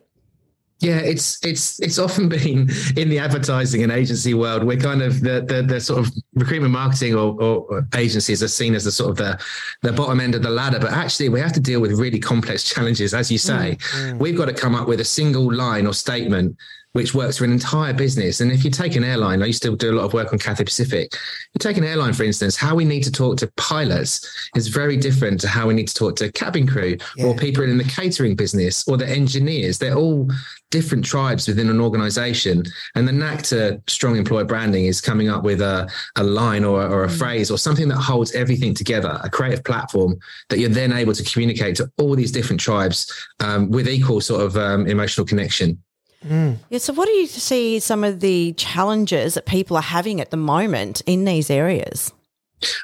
Yeah, 0.82 0.98
it's 0.98 1.38
it's 1.44 1.78
it's 1.80 1.98
often 1.98 2.28
been 2.40 2.68
in 2.96 3.08
the 3.08 3.18
advertising 3.20 3.84
and 3.84 3.92
agency 3.92 4.34
world. 4.34 4.64
We're 4.64 4.76
kind 4.76 5.00
of 5.00 5.20
the 5.20 5.40
the, 5.40 5.62
the 5.62 5.80
sort 5.80 6.00
of 6.00 6.12
recruitment 6.34 6.72
marketing 6.72 7.14
or, 7.14 7.40
or, 7.40 7.86
agencies 7.94 8.42
are 8.42 8.48
seen 8.48 8.74
as 8.74 8.84
the 8.84 8.90
sort 8.90 9.10
of 9.10 9.16
the 9.16 9.40
the 9.82 9.92
bottom 9.92 10.20
end 10.20 10.34
of 10.34 10.42
the 10.42 10.50
ladder, 10.50 10.80
but 10.80 10.90
actually 10.90 11.28
we 11.28 11.40
have 11.40 11.52
to 11.52 11.60
deal 11.60 11.80
with 11.80 11.92
really 11.92 12.18
complex 12.18 12.64
challenges. 12.74 13.14
As 13.14 13.30
you 13.30 13.38
say, 13.38 13.78
mm, 13.78 14.12
mm. 14.12 14.18
we've 14.18 14.36
got 14.36 14.46
to 14.46 14.52
come 14.52 14.74
up 14.74 14.88
with 14.88 15.00
a 15.00 15.04
single 15.04 15.52
line 15.54 15.86
or 15.86 15.94
statement 15.94 16.56
which 16.92 17.14
works 17.14 17.38
for 17.38 17.44
an 17.44 17.52
entire 17.52 17.92
business. 17.92 18.40
And 18.40 18.52
if 18.52 18.64
you 18.64 18.70
take 18.70 18.96
an 18.96 19.04
airline, 19.04 19.42
I 19.42 19.46
used 19.46 19.62
to 19.62 19.76
do 19.76 19.90
a 19.90 19.96
lot 19.96 20.04
of 20.04 20.12
work 20.12 20.32
on 20.32 20.38
Cathay 20.38 20.64
Pacific. 20.64 21.12
You 21.54 21.58
take 21.58 21.78
an 21.78 21.84
airline, 21.84 22.12
for 22.12 22.24
instance, 22.24 22.56
how 22.56 22.74
we 22.74 22.84
need 22.84 23.02
to 23.04 23.12
talk 23.12 23.38
to 23.38 23.50
pilots 23.56 24.50
is 24.56 24.68
very 24.68 24.96
different 24.96 25.40
to 25.40 25.48
how 25.48 25.66
we 25.66 25.74
need 25.74 25.88
to 25.88 25.94
talk 25.94 26.16
to 26.16 26.30
cabin 26.32 26.66
crew 26.66 26.96
yeah. 27.16 27.26
or 27.26 27.34
people 27.34 27.64
in 27.64 27.78
the 27.78 27.84
catering 27.84 28.36
business 28.36 28.86
or 28.86 28.96
the 28.96 29.08
engineers. 29.08 29.78
They're 29.78 29.96
all 29.96 30.28
different 30.70 31.04
tribes 31.04 31.46
within 31.46 31.68
an 31.70 31.80
organization. 31.80 32.64
And 32.94 33.06
the 33.06 33.12
knack 33.12 33.42
to 33.44 33.80
strong 33.86 34.16
employer 34.16 34.44
branding 34.44 34.86
is 34.86 35.00
coming 35.00 35.28
up 35.28 35.44
with 35.44 35.60
a, 35.60 35.88
a 36.16 36.24
line 36.24 36.64
or, 36.64 36.82
or 36.82 37.04
a 37.04 37.08
mm. 37.08 37.18
phrase 37.18 37.50
or 37.50 37.58
something 37.58 37.88
that 37.88 37.96
holds 37.96 38.32
everything 38.32 38.74
together, 38.74 39.20
a 39.22 39.30
creative 39.30 39.64
platform 39.64 40.18
that 40.48 40.58
you're 40.58 40.70
then 40.70 40.92
able 40.92 41.12
to 41.14 41.22
communicate 41.24 41.76
to 41.76 41.90
all 41.98 42.14
these 42.16 42.32
different 42.32 42.60
tribes 42.60 43.10
um, 43.40 43.70
with 43.70 43.88
equal 43.88 44.20
sort 44.20 44.42
of 44.42 44.56
um, 44.56 44.86
emotional 44.86 45.26
connection. 45.26 45.80
Mm. 46.26 46.56
Yeah. 46.70 46.78
So, 46.78 46.92
what 46.92 47.06
do 47.06 47.12
you 47.12 47.26
see 47.26 47.80
some 47.80 48.04
of 48.04 48.20
the 48.20 48.52
challenges 48.54 49.34
that 49.34 49.46
people 49.46 49.76
are 49.76 49.82
having 49.82 50.20
at 50.20 50.30
the 50.30 50.36
moment 50.36 51.02
in 51.06 51.24
these 51.24 51.50
areas? 51.50 52.12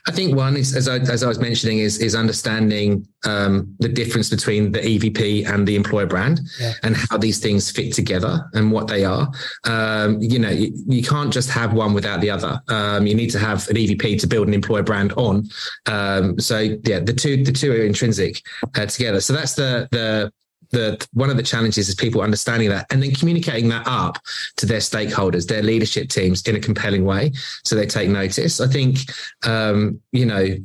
I 0.07 0.11
think 0.11 0.35
one 0.35 0.57
is, 0.57 0.75
as 0.75 0.89
I, 0.89 0.97
as 0.97 1.23
I 1.23 1.29
was 1.29 1.39
mentioning, 1.39 1.79
is 1.79 1.99
is 1.99 2.15
understanding 2.15 3.07
um, 3.25 3.75
the 3.79 3.89
difference 3.89 4.31
between 4.31 4.73
the 4.73 4.81
EVP 4.81 5.49
and 5.49 5.67
the 5.67 5.77
employer 5.77 6.07
brand, 6.07 6.41
yeah. 6.61 6.73
and 6.83 6.97
how 6.97 7.17
these 7.17 7.39
things 7.39 7.71
fit 7.71 7.93
together 7.93 8.49
and 8.55 8.73
what 8.73 8.89
they 8.89 9.05
are. 9.05 9.31
Um, 9.65 10.21
you 10.21 10.39
know, 10.39 10.51
you, 10.51 10.73
you, 10.87 11.03
can't 11.03 11.33
just 11.33 11.51
have 11.51 11.73
one 11.73 11.95
without 11.95 12.21
the 12.21 12.31
other. 12.31 12.61
Um, 12.69 13.07
you 13.07 13.15
need 13.15 13.31
to 13.31 13.39
have 13.39 13.69
an 13.69 13.77
EVP 13.77 14.21
to 14.21 14.27
build 14.27 14.49
an 14.49 14.55
employer 14.55 14.83
brand 14.83 15.13
on. 15.13 15.49
Um, 15.87 16.39
so 16.39 16.59
yeah, 16.59 17.01
the 17.01 17.13
two 17.13 17.45
the 17.45 17.53
two 17.53 17.73
are 17.73 17.83
intrinsic 17.83 18.43
uh, 18.75 18.87
together. 18.87 19.21
So 19.21 19.33
that's 19.33 19.55
the 19.55 19.89
the 19.93 20.33
the 20.71 21.07
one 21.13 21.31
of 21.31 21.37
the 21.37 21.43
challenges 21.43 21.89
is 21.89 21.95
people 21.95 22.21
understanding 22.21 22.69
that 22.69 22.87
and 22.91 23.03
then 23.03 23.13
communicating 23.15 23.69
that 23.71 23.87
up 23.87 24.19
to 24.57 24.67
their 24.67 24.81
stakeholders, 24.81 25.47
their 25.47 25.63
leadership 25.63 26.09
teams 26.09 26.43
in 26.43 26.57
a 26.57 26.61
compelling 26.61 27.05
way, 27.05 27.33
so 27.65 27.75
they 27.75 27.87
take 27.87 28.09
notice. 28.09 28.61
I 28.61 28.67
think, 28.67 28.99
um, 29.47 30.01
you 30.13 30.27
know, 30.27 30.57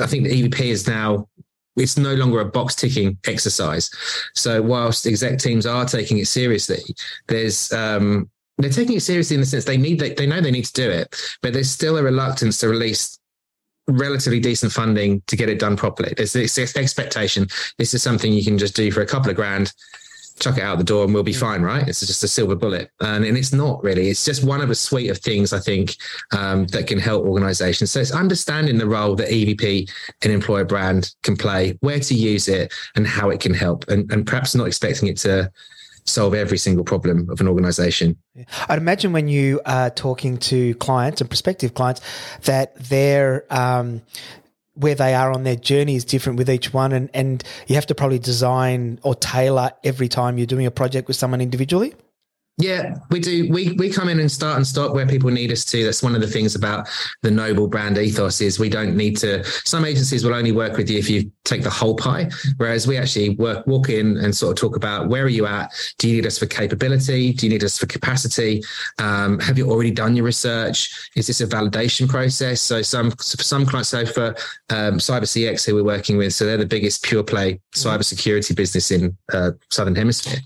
I 0.00 0.06
think 0.06 0.24
the 0.24 0.42
EVP 0.42 0.60
is 0.60 0.86
now 0.86 1.28
it's 1.76 1.96
no 1.96 2.14
longer 2.14 2.40
a 2.40 2.44
box 2.44 2.74
ticking 2.74 3.16
exercise. 3.26 3.90
So 4.34 4.60
whilst 4.60 5.06
exec 5.06 5.38
teams 5.38 5.66
are 5.66 5.84
taking 5.84 6.18
it 6.18 6.26
seriously, 6.26 6.82
there's 7.28 7.72
um, 7.72 8.28
they're 8.58 8.70
taking 8.70 8.96
it 8.96 9.02
seriously 9.02 9.34
in 9.34 9.40
the 9.40 9.46
sense 9.46 9.64
they 9.64 9.76
need 9.76 10.00
they, 10.00 10.14
they 10.14 10.26
know 10.26 10.40
they 10.40 10.50
need 10.50 10.66
to 10.66 10.72
do 10.72 10.90
it, 10.90 11.14
but 11.42 11.52
there's 11.52 11.70
still 11.70 11.96
a 11.96 12.02
reluctance 12.02 12.58
to 12.58 12.68
release 12.68 13.19
relatively 13.88 14.40
decent 14.40 14.72
funding 14.72 15.22
to 15.26 15.36
get 15.36 15.48
it 15.48 15.58
done 15.58 15.76
properly. 15.76 16.14
There's 16.16 16.32
this 16.32 16.58
expectation. 16.58 17.48
This 17.78 17.94
is 17.94 18.02
something 18.02 18.32
you 18.32 18.44
can 18.44 18.58
just 18.58 18.76
do 18.76 18.90
for 18.90 19.00
a 19.02 19.06
couple 19.06 19.30
of 19.30 19.36
grand, 19.36 19.72
chuck 20.38 20.58
it 20.58 20.62
out 20.62 20.78
the 20.78 20.84
door, 20.84 21.04
and 21.04 21.14
we'll 21.14 21.22
be 21.22 21.32
fine, 21.32 21.62
right? 21.62 21.86
It's 21.86 22.00
just 22.00 22.24
a 22.24 22.28
silver 22.28 22.54
bullet, 22.54 22.90
and, 23.00 23.24
and 23.24 23.36
it's 23.36 23.52
not 23.52 23.82
really. 23.82 24.08
It's 24.08 24.24
just 24.24 24.44
one 24.44 24.60
of 24.60 24.70
a 24.70 24.74
suite 24.74 25.10
of 25.10 25.18
things 25.18 25.52
I 25.52 25.60
think 25.60 25.96
um, 26.36 26.66
that 26.68 26.86
can 26.86 26.98
help 26.98 27.24
organisations. 27.24 27.90
So 27.90 28.00
it's 28.00 28.12
understanding 28.12 28.78
the 28.78 28.86
role 28.86 29.14
that 29.16 29.28
EVP 29.28 29.90
and 30.22 30.32
employer 30.32 30.64
brand 30.64 31.14
can 31.22 31.36
play, 31.36 31.76
where 31.80 32.00
to 32.00 32.14
use 32.14 32.48
it, 32.48 32.72
and 32.96 33.06
how 33.06 33.30
it 33.30 33.40
can 33.40 33.54
help, 33.54 33.88
and, 33.88 34.10
and 34.12 34.26
perhaps 34.26 34.54
not 34.54 34.66
expecting 34.66 35.08
it 35.08 35.16
to 35.18 35.50
solve 36.10 36.34
every 36.34 36.58
single 36.58 36.84
problem 36.84 37.28
of 37.30 37.40
an 37.40 37.48
organization. 37.48 38.16
I'd 38.68 38.78
imagine 38.78 39.12
when 39.12 39.28
you 39.28 39.60
are 39.64 39.90
talking 39.90 40.38
to 40.38 40.74
clients 40.76 41.20
and 41.20 41.28
prospective 41.28 41.74
clients 41.74 42.00
that 42.44 42.74
they're 42.76 43.44
um, 43.50 44.02
where 44.74 44.94
they 44.94 45.14
are 45.14 45.32
on 45.32 45.42
their 45.42 45.56
journey 45.56 45.96
is 45.96 46.04
different 46.04 46.38
with 46.38 46.48
each 46.48 46.72
one 46.72 46.92
and, 46.92 47.10
and 47.12 47.44
you 47.66 47.74
have 47.74 47.86
to 47.86 47.94
probably 47.94 48.18
design 48.18 48.98
or 49.02 49.14
tailor 49.14 49.72
every 49.84 50.08
time 50.08 50.38
you're 50.38 50.46
doing 50.46 50.66
a 50.66 50.70
project 50.70 51.06
with 51.06 51.16
someone 51.16 51.40
individually. 51.40 51.94
Yeah, 52.60 52.96
we 53.10 53.20
do. 53.20 53.50
We 53.50 53.72
we 53.72 53.90
come 53.90 54.08
in 54.08 54.20
and 54.20 54.30
start 54.30 54.56
and 54.56 54.66
stop 54.66 54.92
where 54.92 55.06
people 55.06 55.30
need 55.30 55.50
us 55.50 55.64
to. 55.66 55.82
That's 55.82 56.02
one 56.02 56.14
of 56.14 56.20
the 56.20 56.26
things 56.26 56.54
about 56.54 56.88
the 57.22 57.30
noble 57.30 57.66
brand 57.68 57.96
ethos 57.96 58.40
is 58.42 58.58
we 58.58 58.68
don't 58.68 58.96
need 58.96 59.16
to. 59.18 59.42
Some 59.64 59.86
agencies 59.86 60.24
will 60.24 60.34
only 60.34 60.52
work 60.52 60.76
with 60.76 60.90
you 60.90 60.98
if 60.98 61.08
you 61.08 61.32
take 61.44 61.62
the 61.62 61.70
whole 61.70 61.96
pie, 61.96 62.28
whereas 62.58 62.86
we 62.86 62.98
actually 62.98 63.30
work 63.36 63.66
walk 63.66 63.88
in 63.88 64.18
and 64.18 64.36
sort 64.36 64.50
of 64.50 64.60
talk 64.60 64.76
about 64.76 65.08
where 65.08 65.24
are 65.24 65.28
you 65.28 65.46
at? 65.46 65.72
Do 65.98 66.08
you 66.08 66.16
need 66.16 66.26
us 66.26 66.38
for 66.38 66.46
capability? 66.46 67.32
Do 67.32 67.46
you 67.46 67.50
need 67.50 67.64
us 67.64 67.78
for 67.78 67.86
capacity? 67.86 68.62
Um, 68.98 69.38
have 69.40 69.56
you 69.56 69.70
already 69.70 69.90
done 69.90 70.14
your 70.14 70.26
research? 70.26 71.10
Is 71.16 71.28
this 71.28 71.40
a 71.40 71.46
validation 71.46 72.08
process? 72.08 72.60
So 72.60 72.82
some 72.82 73.10
for 73.12 73.42
some 73.42 73.64
clients, 73.64 73.88
so 73.88 74.04
for 74.04 74.28
um, 74.68 74.98
CyberCX, 74.98 75.64
who 75.64 75.76
we're 75.76 75.84
working 75.84 76.18
with, 76.18 76.34
so 76.34 76.44
they're 76.44 76.58
the 76.58 76.66
biggest 76.66 77.04
pure 77.04 77.22
play 77.22 77.58
cybersecurity 77.74 78.54
business 78.54 78.90
in 78.90 79.16
uh, 79.32 79.52
Southern 79.70 79.94
Hemisphere. 79.94 80.40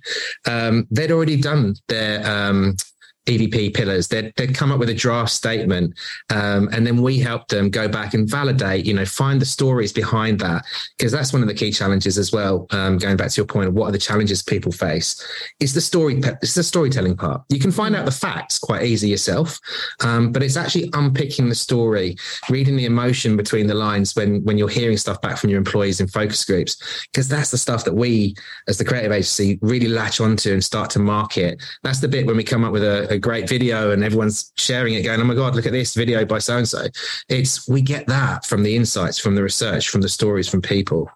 Um, 0.47 0.87
they'd 0.93 1.11
already 1.11 1.41
done 1.41 1.75
their 1.89 2.04
their 2.05 2.27
um, 2.27 2.77
EVP 3.27 3.75
pillars. 3.75 4.09
They'd, 4.09 4.33
they'd 4.37 4.55
come 4.55 4.71
up 4.71 4.79
with 4.79 4.91
a 4.91 4.95
draft 4.95 5.33
statement, 5.33 5.95
um, 6.31 6.69
and 6.73 6.87
then 6.87 7.01
we 7.01 7.19
help 7.19 7.49
them 7.49 7.71
go 7.71 7.89
back 7.89 8.15
and 8.15 8.29
validate. 8.29 8.85
You 8.85 8.95
know, 8.95 9.07
find 9.07 9.41
the 9.41 9.47
stories 9.47 9.93
behind 9.93 10.39
that 10.41 10.65
because 10.97 11.13
that's 11.13 11.33
one 11.33 11.43
of 11.43 11.49
the 11.49 11.55
key 11.55 11.73
challenges 11.73 12.19
as 12.19 12.33
well. 12.33 12.67
Um, 12.71 12.99
going 12.99 13.17
back 13.17 13.31
to 13.31 13.41
your 13.41 13.47
point, 13.47 13.69
of 13.69 13.75
what 13.75 13.87
are 13.87 13.93
the 13.93 13.99
challenges 13.99 14.43
people 14.43 14.73
face? 14.73 15.25
Is 15.61 15.73
the 15.73 15.81
story? 15.81 16.21
It's 16.43 16.55
the 16.55 16.63
storytelling 16.63 17.17
part. 17.17 17.43
You 17.49 17.59
can 17.59 17.73
find 17.73 17.97
out 17.97 18.05
the 18.05 18.11
facts 18.11 18.59
quite 18.59 18.83
easy 18.83 19.09
yourself, 19.09 19.59
um, 20.01 20.31
but 20.31 20.43
it's 20.43 20.57
actually 20.57 20.91
unpicking 20.93 21.49
the 21.49 21.55
story, 21.55 22.17
reading 22.51 22.77
the 22.77 22.85
emotion 22.85 23.37
between 23.37 23.67
the 23.67 23.75
lines 23.75 24.15
when 24.15 24.45
when 24.45 24.59
you're 24.59 24.69
hearing 24.69 24.99
stuff 24.99 25.21
back 25.23 25.39
from 25.39 25.51
your 25.51 25.59
employees 25.59 26.01
in 26.01 26.09
focus 26.09 26.45
groups, 26.45 27.07
because 27.13 27.29
that's 27.29 27.51
the 27.51 27.59
stuff 27.59 27.85
that 27.85 27.95
we, 27.95 28.35
as 28.69 28.77
the 28.77 28.85
creative 28.85 29.13
agency, 29.13 29.59
really 29.63 29.89
latch 29.89 30.21
onto 30.21 30.53
and 30.53 30.63
start 30.63 30.91
to 30.91 30.99
market. 30.99 31.63
That's 31.83 32.01
the 32.01 32.09
bit 32.09 32.27
when 32.27 32.37
we 32.37 32.45
come 32.45 32.65
up 32.65 32.73
with 32.73 32.85
a 32.85 33.14
great 33.19 33.49
video 33.49 33.91
and 33.91 34.03
everyone's 34.03 34.53
sharing 34.57 34.95
it, 34.95 35.03
going, 35.03 35.21
"Oh 35.21 35.25
my 35.25 35.35
god, 35.35 35.55
look 35.55 35.67
at 35.67 35.73
this 35.73 35.95
video 35.95 36.25
by 36.25 36.39
so 36.39 36.59
and 36.59 36.69
so." 36.69 36.87
It's 37.29 37.69
we 37.69 37.83
get 37.83 38.07
that 38.07 38.47
from 38.47 38.63
the 38.63 38.77
insights, 38.77 39.19
from 39.19 39.35
the 39.35 39.43
research, 39.43 39.89
from 39.89 40.01
the 40.01 40.09
stories, 40.09 40.49
from 40.49 40.63
people. 40.63 41.11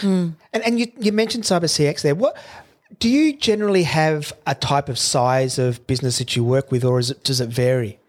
Hmm. 0.00 0.30
And 0.52 0.64
and 0.64 0.80
you 0.80 0.90
you 0.98 1.12
mentioned 1.12 1.44
CyberCX 1.44 2.02
there. 2.02 2.14
What 2.14 2.36
do 2.98 3.08
you 3.08 3.36
generally 3.36 3.84
have 3.84 4.32
a 4.46 4.54
type 4.54 4.88
of 4.88 4.98
size 4.98 5.58
of 5.58 5.86
business 5.86 6.18
that 6.18 6.34
you 6.34 6.44
work 6.44 6.72
with, 6.72 6.84
or 6.84 6.98
is 6.98 7.10
it 7.10 7.22
does 7.22 7.40
it 7.40 7.48
vary? 7.48 7.99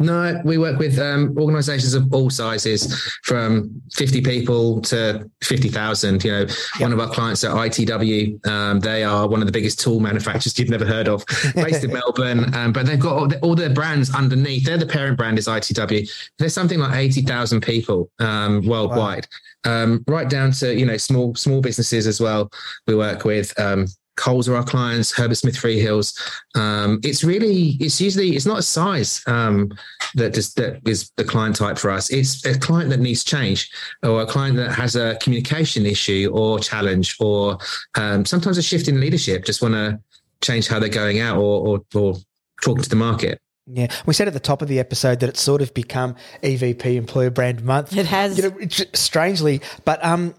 No, 0.00 0.40
we 0.46 0.56
work 0.56 0.78
with 0.78 0.98
um, 0.98 1.36
organisations 1.36 1.92
of 1.92 2.12
all 2.12 2.30
sizes, 2.30 2.98
from 3.22 3.82
50 3.92 4.22
people 4.22 4.80
to 4.82 5.30
50,000. 5.42 6.24
You 6.24 6.30
know, 6.30 6.38
yep. 6.40 6.50
one 6.80 6.92
of 6.92 7.00
our 7.00 7.10
clients 7.10 7.44
at 7.44 7.50
ITW, 7.50 8.46
um, 8.46 8.80
they 8.80 9.04
are 9.04 9.28
one 9.28 9.40
of 9.40 9.46
the 9.46 9.52
biggest 9.52 9.78
tool 9.78 10.00
manufacturers 10.00 10.58
you've 10.58 10.70
never 10.70 10.86
heard 10.86 11.06
of, 11.06 11.22
based 11.54 11.84
in 11.84 11.92
Melbourne. 11.92 12.52
Um, 12.54 12.72
but 12.72 12.86
they've 12.86 12.98
got 12.98 13.16
all, 13.18 13.28
the, 13.28 13.38
all, 13.40 13.54
their 13.54 13.68
brands 13.68 14.14
underneath. 14.14 14.64
They're 14.64 14.78
the 14.78 14.86
parent 14.86 15.18
brand 15.18 15.38
is 15.38 15.46
ITW. 15.46 16.10
There's 16.38 16.54
something 16.54 16.78
like 16.78 16.96
80,000 16.96 17.60
people 17.60 18.10
um, 18.20 18.66
worldwide. 18.66 19.28
Wow. 19.66 19.82
Um, 19.82 20.02
right 20.08 20.30
down 20.30 20.52
to 20.52 20.74
you 20.74 20.86
know 20.86 20.96
small 20.96 21.34
small 21.34 21.60
businesses 21.60 22.06
as 22.06 22.18
well. 22.18 22.50
We 22.86 22.94
work 22.94 23.26
with 23.26 23.52
um, 23.60 23.88
Coles 24.20 24.48
are 24.48 24.56
our 24.56 24.64
clients, 24.64 25.10
Herbert 25.10 25.36
Smith 25.36 25.56
Freehills. 25.56 26.14
Um, 26.54 27.00
it's 27.02 27.24
really, 27.24 27.78
it's 27.80 28.00
usually, 28.00 28.36
it's 28.36 28.44
not 28.44 28.58
a 28.58 28.62
size 28.62 29.22
um, 29.26 29.72
that 30.14 30.34
just 30.34 30.56
that 30.56 30.86
is 30.86 31.10
the 31.16 31.24
client 31.24 31.56
type 31.56 31.78
for 31.78 31.90
us. 31.90 32.10
It's 32.10 32.44
a 32.44 32.58
client 32.58 32.90
that 32.90 33.00
needs 33.00 33.24
change, 33.24 33.70
or 34.02 34.20
a 34.20 34.26
client 34.26 34.56
that 34.58 34.72
has 34.72 34.94
a 34.94 35.16
communication 35.22 35.86
issue 35.86 36.30
or 36.34 36.58
challenge, 36.58 37.16
or 37.18 37.56
um, 37.96 38.26
sometimes 38.26 38.58
a 38.58 38.62
shift 38.62 38.88
in 38.88 39.00
leadership. 39.00 39.46
Just 39.46 39.62
want 39.62 39.74
to 39.74 39.98
change 40.42 40.68
how 40.68 40.78
they're 40.78 40.90
going 40.90 41.20
out, 41.20 41.38
or, 41.38 41.66
or 41.66 41.82
or 41.94 42.16
talk 42.62 42.82
to 42.82 42.90
the 42.90 42.96
market. 42.96 43.40
Yeah, 43.72 43.86
we 44.04 44.12
said 44.12 44.28
at 44.28 44.34
the 44.34 44.40
top 44.40 44.60
of 44.60 44.68
the 44.68 44.80
episode 44.80 45.20
that 45.20 45.30
it's 45.30 45.40
sort 45.40 45.62
of 45.62 45.72
become 45.72 46.14
EVP 46.42 46.96
Employer 46.96 47.30
Brand 47.30 47.62
Month. 47.64 47.96
It 47.96 48.06
has, 48.06 48.36
you 48.36 48.50
know, 48.50 48.58
strangely, 48.92 49.62
but 49.84 50.04
um, 50.04 50.34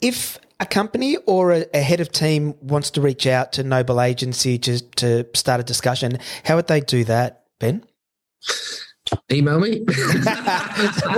if 0.00 0.38
a 0.60 0.66
company 0.66 1.16
or 1.26 1.52
a, 1.52 1.66
a, 1.74 1.80
head 1.80 2.00
of 2.00 2.10
team 2.10 2.54
wants 2.60 2.90
to 2.92 3.00
reach 3.00 3.26
out 3.26 3.52
to 3.52 3.62
Noble 3.62 4.00
Agency 4.00 4.58
to, 4.58 4.80
to 4.96 5.26
start 5.34 5.60
a 5.60 5.64
discussion, 5.64 6.18
how 6.44 6.56
would 6.56 6.66
they 6.66 6.80
do 6.80 7.04
that, 7.04 7.44
Ben? 7.60 7.84
Email 9.30 9.60
me. 9.60 9.84
so 9.86 11.12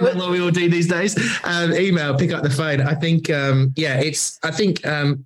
what 0.00 0.30
we 0.30 0.40
all 0.40 0.50
do 0.50 0.68
these 0.68 0.88
days. 0.88 1.16
Um, 1.44 1.72
email, 1.74 2.16
pick 2.16 2.32
up 2.32 2.42
the 2.42 2.50
phone. 2.50 2.80
I 2.80 2.94
think, 2.94 3.30
um, 3.30 3.72
yeah, 3.76 4.00
it's. 4.00 4.38
I 4.42 4.50
think 4.50 4.84
um, 4.86 5.24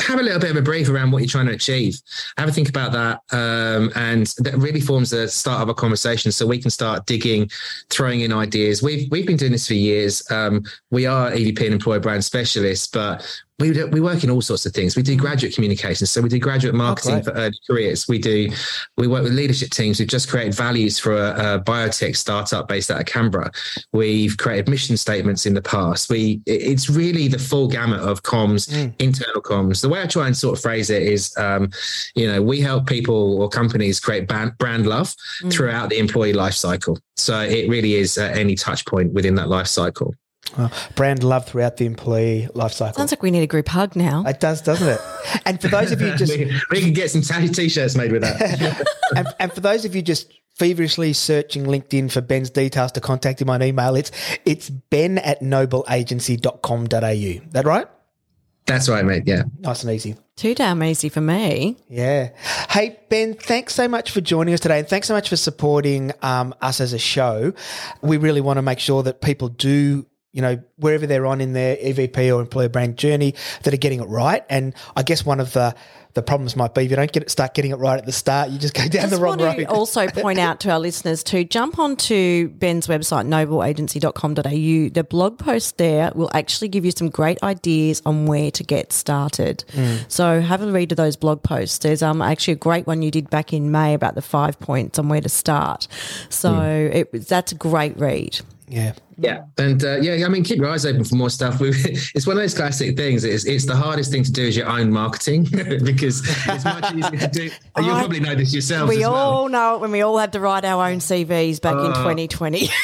have 0.00 0.18
a 0.18 0.22
little 0.22 0.40
bit 0.40 0.50
of 0.50 0.56
a 0.56 0.62
brief 0.62 0.88
around 0.88 1.10
what 1.10 1.18
you're 1.18 1.28
trying 1.28 1.46
to 1.46 1.52
achieve. 1.52 2.00
Have 2.36 2.48
a 2.48 2.52
think 2.52 2.68
about 2.68 2.92
that. 2.92 3.20
Um, 3.36 3.90
and 3.94 4.26
that 4.38 4.56
really 4.56 4.80
forms 4.80 5.10
the 5.10 5.28
start 5.28 5.62
of 5.62 5.68
a 5.68 5.74
conversation 5.74 6.32
so 6.32 6.46
we 6.46 6.60
can 6.60 6.70
start 6.70 7.06
digging, 7.06 7.50
throwing 7.88 8.20
in 8.20 8.32
ideas. 8.32 8.82
We've, 8.82 9.10
we've 9.10 9.26
been 9.26 9.36
doing 9.36 9.52
this 9.52 9.66
for 9.66 9.74
years. 9.74 10.28
Um, 10.30 10.64
we 10.90 11.06
are 11.06 11.30
EVP 11.30 11.64
and 11.64 11.74
employer 11.74 12.00
brand 12.00 12.24
specialists, 12.24 12.86
but 12.86 13.26
we 13.60 13.72
do, 13.72 13.86
we 13.88 14.00
work 14.00 14.24
in 14.24 14.30
all 14.30 14.40
sorts 14.40 14.66
of 14.66 14.72
things. 14.72 14.96
We 14.96 15.02
do 15.02 15.16
mm. 15.16 15.20
graduate 15.20 15.54
communications, 15.54 16.10
so 16.10 16.20
we 16.20 16.28
do 16.28 16.38
graduate 16.38 16.74
oh, 16.74 16.78
marketing 16.78 17.16
great. 17.16 17.24
for 17.24 17.32
early 17.32 17.58
careers. 17.66 18.08
We 18.08 18.18
do 18.18 18.50
we 18.96 19.06
work 19.06 19.22
with 19.22 19.32
leadership 19.32 19.70
teams. 19.70 19.98
We've 19.98 20.08
just 20.08 20.28
created 20.28 20.54
values 20.54 20.98
for 20.98 21.12
a, 21.14 21.56
a 21.56 21.60
biotech 21.60 22.16
startup 22.16 22.68
based 22.68 22.90
out 22.90 23.00
of 23.00 23.06
Canberra. 23.06 23.50
We've 23.92 24.36
created 24.36 24.68
mission 24.68 24.96
statements 24.96 25.46
in 25.46 25.54
the 25.54 25.62
past. 25.62 26.10
We 26.10 26.40
it's 26.46 26.88
really 26.88 27.28
the 27.28 27.38
full 27.38 27.68
gamut 27.68 28.00
of 28.00 28.22
comms, 28.22 28.70
mm. 28.70 28.94
internal 28.98 29.42
comms. 29.42 29.82
The 29.82 29.88
way 29.88 30.02
I 30.02 30.06
try 30.06 30.26
and 30.26 30.36
sort 30.36 30.56
of 30.56 30.62
phrase 30.62 30.90
it 30.90 31.02
is, 31.02 31.36
um, 31.36 31.70
you 32.14 32.26
know, 32.26 32.42
we 32.42 32.60
help 32.60 32.86
people 32.86 33.40
or 33.40 33.48
companies 33.48 34.00
create 34.00 34.26
brand, 34.26 34.56
brand 34.58 34.86
love 34.86 35.14
mm. 35.42 35.52
throughout 35.52 35.90
the 35.90 35.98
employee 35.98 36.32
life 36.32 36.54
cycle. 36.54 36.98
So 37.16 37.40
it 37.40 37.68
really 37.68 37.94
is 37.94 38.16
at 38.16 38.36
any 38.36 38.54
touch 38.54 38.86
point 38.86 39.12
within 39.12 39.34
that 39.34 39.48
life 39.48 39.66
cycle. 39.66 40.14
Well, 40.56 40.72
brand 40.94 41.22
love 41.22 41.46
throughout 41.46 41.76
the 41.76 41.86
employee 41.86 42.48
life 42.54 42.72
cycle. 42.72 42.96
Sounds 42.96 43.12
like 43.12 43.22
we 43.22 43.30
need 43.30 43.42
a 43.42 43.46
group 43.46 43.68
hug 43.68 43.96
now. 43.96 44.24
it 44.26 44.40
does, 44.40 44.62
doesn't 44.62 44.88
it? 44.88 45.00
And 45.44 45.60
for 45.60 45.68
those 45.68 45.92
of 45.92 46.00
you 46.00 46.14
just 46.16 46.36
we, 46.36 46.52
we 46.70 46.80
can 46.80 46.92
get 46.92 47.10
some 47.10 47.22
t- 47.22 47.48
t-shirts 47.48 47.96
made 47.96 48.12
with 48.12 48.22
that. 48.22 48.86
and, 49.16 49.28
and 49.38 49.52
for 49.52 49.60
those 49.60 49.84
of 49.84 49.94
you 49.94 50.02
just 50.02 50.32
feverishly 50.56 51.12
searching 51.12 51.64
LinkedIn 51.64 52.10
for 52.12 52.20
Ben's 52.20 52.50
details 52.50 52.92
to 52.92 53.00
contact 53.00 53.40
him 53.40 53.50
on 53.50 53.62
email, 53.62 53.94
it's 53.96 54.10
it's 54.44 54.70
ben 54.70 55.18
at 55.18 55.40
nobleagency.com.au. 55.40 57.50
That 57.52 57.64
right? 57.64 57.86
That's 58.66 58.88
right, 58.88 59.04
mate. 59.04 59.24
Yeah. 59.26 59.44
Nice 59.58 59.82
and 59.82 59.92
easy. 59.92 60.16
Too 60.36 60.54
damn 60.54 60.82
easy 60.84 61.08
for 61.08 61.20
me. 61.20 61.76
Yeah. 61.88 62.30
Hey, 62.68 63.00
Ben, 63.08 63.34
thanks 63.34 63.74
so 63.74 63.88
much 63.88 64.10
for 64.10 64.20
joining 64.20 64.54
us 64.54 64.60
today 64.60 64.78
and 64.78 64.88
thanks 64.88 65.08
so 65.08 65.14
much 65.14 65.28
for 65.28 65.36
supporting 65.36 66.12
um, 66.22 66.54
us 66.60 66.80
as 66.80 66.92
a 66.92 66.98
show. 66.98 67.52
We 68.00 68.16
really 68.16 68.40
want 68.40 68.58
to 68.58 68.62
make 68.62 68.78
sure 68.78 69.02
that 69.02 69.20
people 69.20 69.48
do, 69.48 70.06
you 70.32 70.42
know, 70.42 70.60
wherever 70.76 71.06
they're 71.06 71.26
on 71.26 71.40
in 71.40 71.52
their 71.54 71.76
EVP 71.76 72.34
or 72.34 72.40
employer 72.40 72.68
brand 72.68 72.96
journey, 72.96 73.34
that 73.62 73.74
are 73.74 73.78
getting 73.78 74.00
it 74.00 74.04
right. 74.06 74.44
And 74.48 74.74
I 74.96 75.02
guess 75.02 75.24
one 75.26 75.40
of 75.40 75.52
the 75.52 75.74
the 76.14 76.22
problems 76.22 76.56
might 76.56 76.74
be 76.74 76.82
if 76.84 76.90
you 76.90 76.96
don't 76.96 77.12
get 77.12 77.22
it, 77.22 77.30
start 77.30 77.54
getting 77.54 77.70
it 77.70 77.76
right 77.76 77.96
at 77.96 78.04
the 78.04 78.10
start, 78.10 78.50
you 78.50 78.58
just 78.58 78.74
go 78.74 78.88
down 78.88 79.02
I 79.04 79.06
the 79.06 79.10
just 79.10 79.22
wrong 79.22 79.38
road. 79.40 79.54
to 79.58 79.64
also 79.66 80.08
point 80.08 80.40
out 80.40 80.58
to 80.60 80.70
our 80.70 80.80
listeners 80.80 81.22
to 81.22 81.44
jump 81.44 81.78
onto 81.78 82.48
Ben's 82.48 82.88
website, 82.88 83.28
nobleagency.com.au. 83.28 84.90
The 84.92 85.04
blog 85.08 85.38
post 85.38 85.78
there 85.78 86.10
will 86.14 86.30
actually 86.34 86.68
give 86.68 86.84
you 86.84 86.90
some 86.90 87.10
great 87.10 87.40
ideas 87.44 88.02
on 88.04 88.26
where 88.26 88.50
to 88.50 88.64
get 88.64 88.92
started. 88.92 89.64
So 90.08 90.40
have 90.40 90.62
a 90.62 90.72
read 90.72 90.90
of 90.92 90.96
those 90.96 91.14
blog 91.16 91.42
posts. 91.44 91.78
There's 91.78 92.02
um 92.02 92.22
actually 92.22 92.54
a 92.54 92.56
great 92.56 92.86
one 92.88 93.02
you 93.02 93.10
did 93.12 93.30
back 93.30 93.52
in 93.52 93.70
May 93.70 93.94
about 93.94 94.16
the 94.16 94.22
five 94.22 94.58
points 94.58 94.98
on 94.98 95.08
where 95.08 95.20
to 95.20 95.28
start. 95.28 95.86
So 96.28 96.90
it, 96.92 97.28
that's 97.28 97.52
a 97.52 97.56
great 97.56 97.96
read. 97.98 98.40
yeah. 98.68 98.94
Yeah, 99.22 99.42
and 99.58 99.84
uh, 99.84 99.96
yeah, 100.00 100.24
I 100.24 100.28
mean, 100.30 100.42
keep 100.44 100.58
your 100.58 100.68
eyes 100.70 100.86
open 100.86 101.04
for 101.04 101.14
more 101.14 101.28
stuff. 101.30 101.60
We, 101.60 101.68
it's 102.14 102.26
one 102.26 102.36
of 102.36 102.42
those 102.42 102.54
classic 102.54 102.96
things. 102.96 103.22
It's, 103.24 103.44
it's 103.44 103.66
the 103.66 103.76
hardest 103.76 104.10
thing 104.10 104.22
to 104.24 104.32
do 104.32 104.44
is 104.44 104.56
your 104.56 104.68
own 104.68 104.90
marketing 104.90 105.44
because 105.84 106.22
it's 106.48 106.64
much 106.64 106.94
easier 106.94 107.18
to 107.20 107.28
do. 107.28 107.44
You'll 107.78 107.94
I- 107.94 107.98
probably 108.00 108.20
know 108.20 108.34
this 108.34 108.52
yourselves 108.54 108.88
We 108.88 108.96
as 109.04 109.10
well. 109.10 109.14
all 109.14 109.48
know 109.50 109.74
it 109.74 109.80
when 109.82 109.90
we 109.92 110.00
all 110.00 110.16
had 110.16 110.32
to 110.32 110.40
write 110.40 110.64
our 110.64 110.86
own 110.90 110.98
CVs 110.98 111.60
back 111.60 111.74
in 111.74 111.92
Uh, 111.92 112.02
2020. 112.02 112.68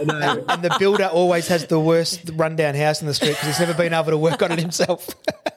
And 0.00 0.62
the 0.62 0.74
builder 0.78 1.04
always 1.06 1.46
has 1.48 1.66
the 1.66 1.78
worst 1.80 2.30
rundown 2.34 2.74
house 2.74 3.00
in 3.00 3.06
the 3.06 3.14
street 3.14 3.30
because 3.30 3.46
he's 3.48 3.60
never 3.60 3.74
been 3.74 3.92
able 3.94 4.10
to 4.10 4.18
work 4.18 4.42
on 4.42 4.50
it 4.52 4.58
himself. 4.58 5.08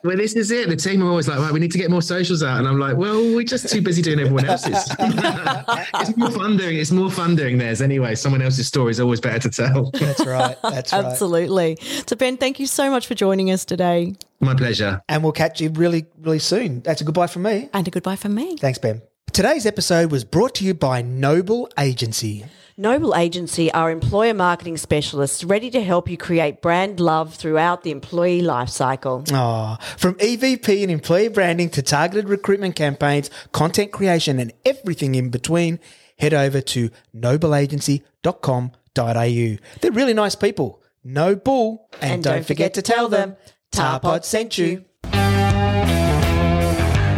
Well, 0.04 0.16
this 0.16 0.34
is 0.36 0.52
it. 0.52 0.70
The 0.70 0.76
team 0.76 1.02
are 1.04 1.08
always 1.10 1.28
like, 1.28 1.40
right, 1.40 1.52
we 1.52 1.60
need 1.60 1.72
to 1.72 1.78
get 1.78 1.90
more 1.90 2.02
socials 2.04 2.44
out. 2.44 2.60
And 2.60 2.68
I'm 2.68 2.80
like, 2.80 2.98
well, 2.98 3.18
we're 3.36 3.44
just 3.44 3.68
too 3.70 3.82
busy 3.82 4.02
doing 4.02 4.20
everyone 4.20 4.46
else's. 4.46 4.78
it's 5.00 6.16
more 6.18 6.32
fun 6.32 6.58
doing 6.58 6.78
it's 6.78 6.92
more 6.92 7.10
fun 7.12 7.36
doing 7.36 7.58
theirs 7.58 7.82
anyway. 7.82 8.16
Someone 8.16 8.42
else's 8.42 8.68
story 8.68 8.92
is 8.92 9.00
always 9.00 9.20
better 9.20 9.40
to 9.40 9.50
tell. 9.50 9.92
That's 10.08 10.26
right. 10.26 10.58
That's 10.64 10.94
right. 10.94 11.06
Absolutely. 11.06 11.78
So, 12.08 12.16
Ben, 12.16 12.38
thank 12.38 12.60
you 12.60 12.68
so 12.68 12.90
much 12.90 13.08
for 13.08 13.16
joining 13.16 13.52
us 13.52 13.66
today. 13.66 14.16
My 14.40 14.56
pleasure. 14.56 15.02
And 15.10 15.24
we'll 15.24 15.32
catch 15.32 15.60
you 15.62 15.70
really, 15.70 16.06
really 16.20 16.40
soon. 16.40 16.82
That's 16.82 17.02
a 17.02 17.04
goodbye 17.04 17.28
from 17.28 17.44
me. 17.44 17.70
And 17.74 17.88
a 17.88 17.92
goodbye 17.92 18.16
from 18.16 18.36
me. 18.36 18.58
Thanks, 18.58 18.80
Ben. 18.80 19.02
Today's 19.34 19.66
episode 19.66 20.12
was 20.12 20.24
brought 20.24 20.56
to 20.56 20.66
you 20.66 20.74
by 20.74 21.02
Noble 21.02 21.70
Agency. 21.78 22.46
Noble 22.80 23.16
Agency 23.16 23.72
are 23.72 23.90
employer 23.90 24.36
marketing 24.36 24.78
specialists 24.78 25.44
ready 25.44 25.72
to 25.72 25.84
help 25.84 26.10
you 26.10 26.18
create 26.18 26.62
brand 26.62 27.00
love 27.00 27.34
throughout 27.34 27.82
the 27.82 27.90
employee 27.90 28.42
life 28.42 28.70
cycle. 28.70 29.24
From 29.26 30.14
EVP 30.16 30.84
and 30.84 30.92
employee 30.92 31.30
branding 31.30 31.70
to 31.72 31.82
targeted 31.82 32.30
recruitment 32.30 32.76
campaigns, 32.76 33.32
content 33.52 33.92
creation, 33.92 34.40
and 34.40 34.54
everything 34.64 35.16
in 35.16 35.30
between, 35.30 35.80
head 36.20 36.36
over 36.36 36.62
to 36.62 36.92
nobleagency.com.au. 37.16 38.72
They're 38.98 39.92
really 39.92 40.14
nice 40.14 40.36
people. 40.36 40.82
No 41.04 41.36
bull. 41.36 41.90
And, 42.02 42.24
don't, 42.24 42.46
forget 42.46 42.74
to 42.76 42.82
tell 42.82 43.08
them 43.08 43.36
Tarpod 43.72 44.26
sent 44.26 44.58
you. 44.58 44.86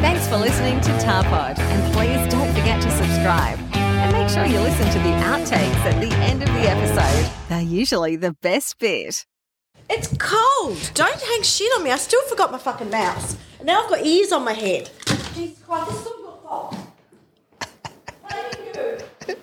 Thanks 0.01 0.27
for 0.27 0.37
listening 0.37 0.79
to 0.81 0.91
Tarpod, 0.99 1.57
and 1.57 1.93
please 1.93 2.31
don't 2.31 2.49
forget 2.49 2.81
to 2.81 2.91
subscribe. 2.91 3.59
And 3.73 4.11
make 4.13 4.29
sure 4.29 4.45
you 4.45 4.59
listen 4.59 4.85
to 4.91 4.99
the 4.99 5.13
outtakes 5.23 5.83
at 5.85 5.99
the 6.01 6.13
end 6.17 6.43
of 6.43 6.49
the 6.49 6.69
episode. 6.69 7.31
They're 7.49 7.61
usually 7.61 8.15
the 8.15 8.33
best 8.33 8.79
bit. 8.79 9.25
It's 9.89 10.15
cold. 10.17 10.91
Don't 10.93 11.21
hang 11.21 11.41
shit 11.43 11.71
on 11.75 11.83
me. 11.83 11.91
I 11.91 11.97
still 11.97 12.21
forgot 12.23 12.51
my 12.51 12.59
fucking 12.59 12.89
mouse. 12.89 13.35
And 13.57 13.65
now 13.67 13.83
I've 13.83 13.89
got 13.89 14.05
ears 14.05 14.31
on 14.31 14.43
my 14.45 14.53
head. 14.53 14.89
Jesus 15.33 15.61
Christ, 15.63 15.89
this 15.89 16.01
is 16.01 16.07
all 16.07 16.19
your 16.19 16.39
fault. 16.43 16.75
What 18.21 18.31
did 18.31 18.77
I 18.77 18.97
do? 19.33 19.35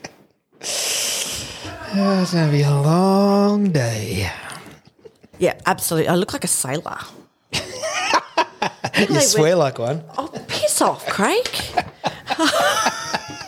Oh, 1.99 2.21
it's 2.21 2.33
to 2.33 2.49
be 2.51 2.61
a 2.61 2.71
long 2.71 3.73
day. 3.73 4.31
Yeah, 5.39 5.55
absolutely. 5.65 6.09
I 6.09 6.15
look 6.15 6.35
like 6.35 6.45
a 6.45 6.49
sailor. 6.49 6.99
You 8.99 9.21
swear 9.21 9.57
like 9.57 9.79
one. 9.79 10.03
Oh, 10.17 10.29
piss 10.49 10.81
off, 10.81 11.07
Craig. 11.07 11.47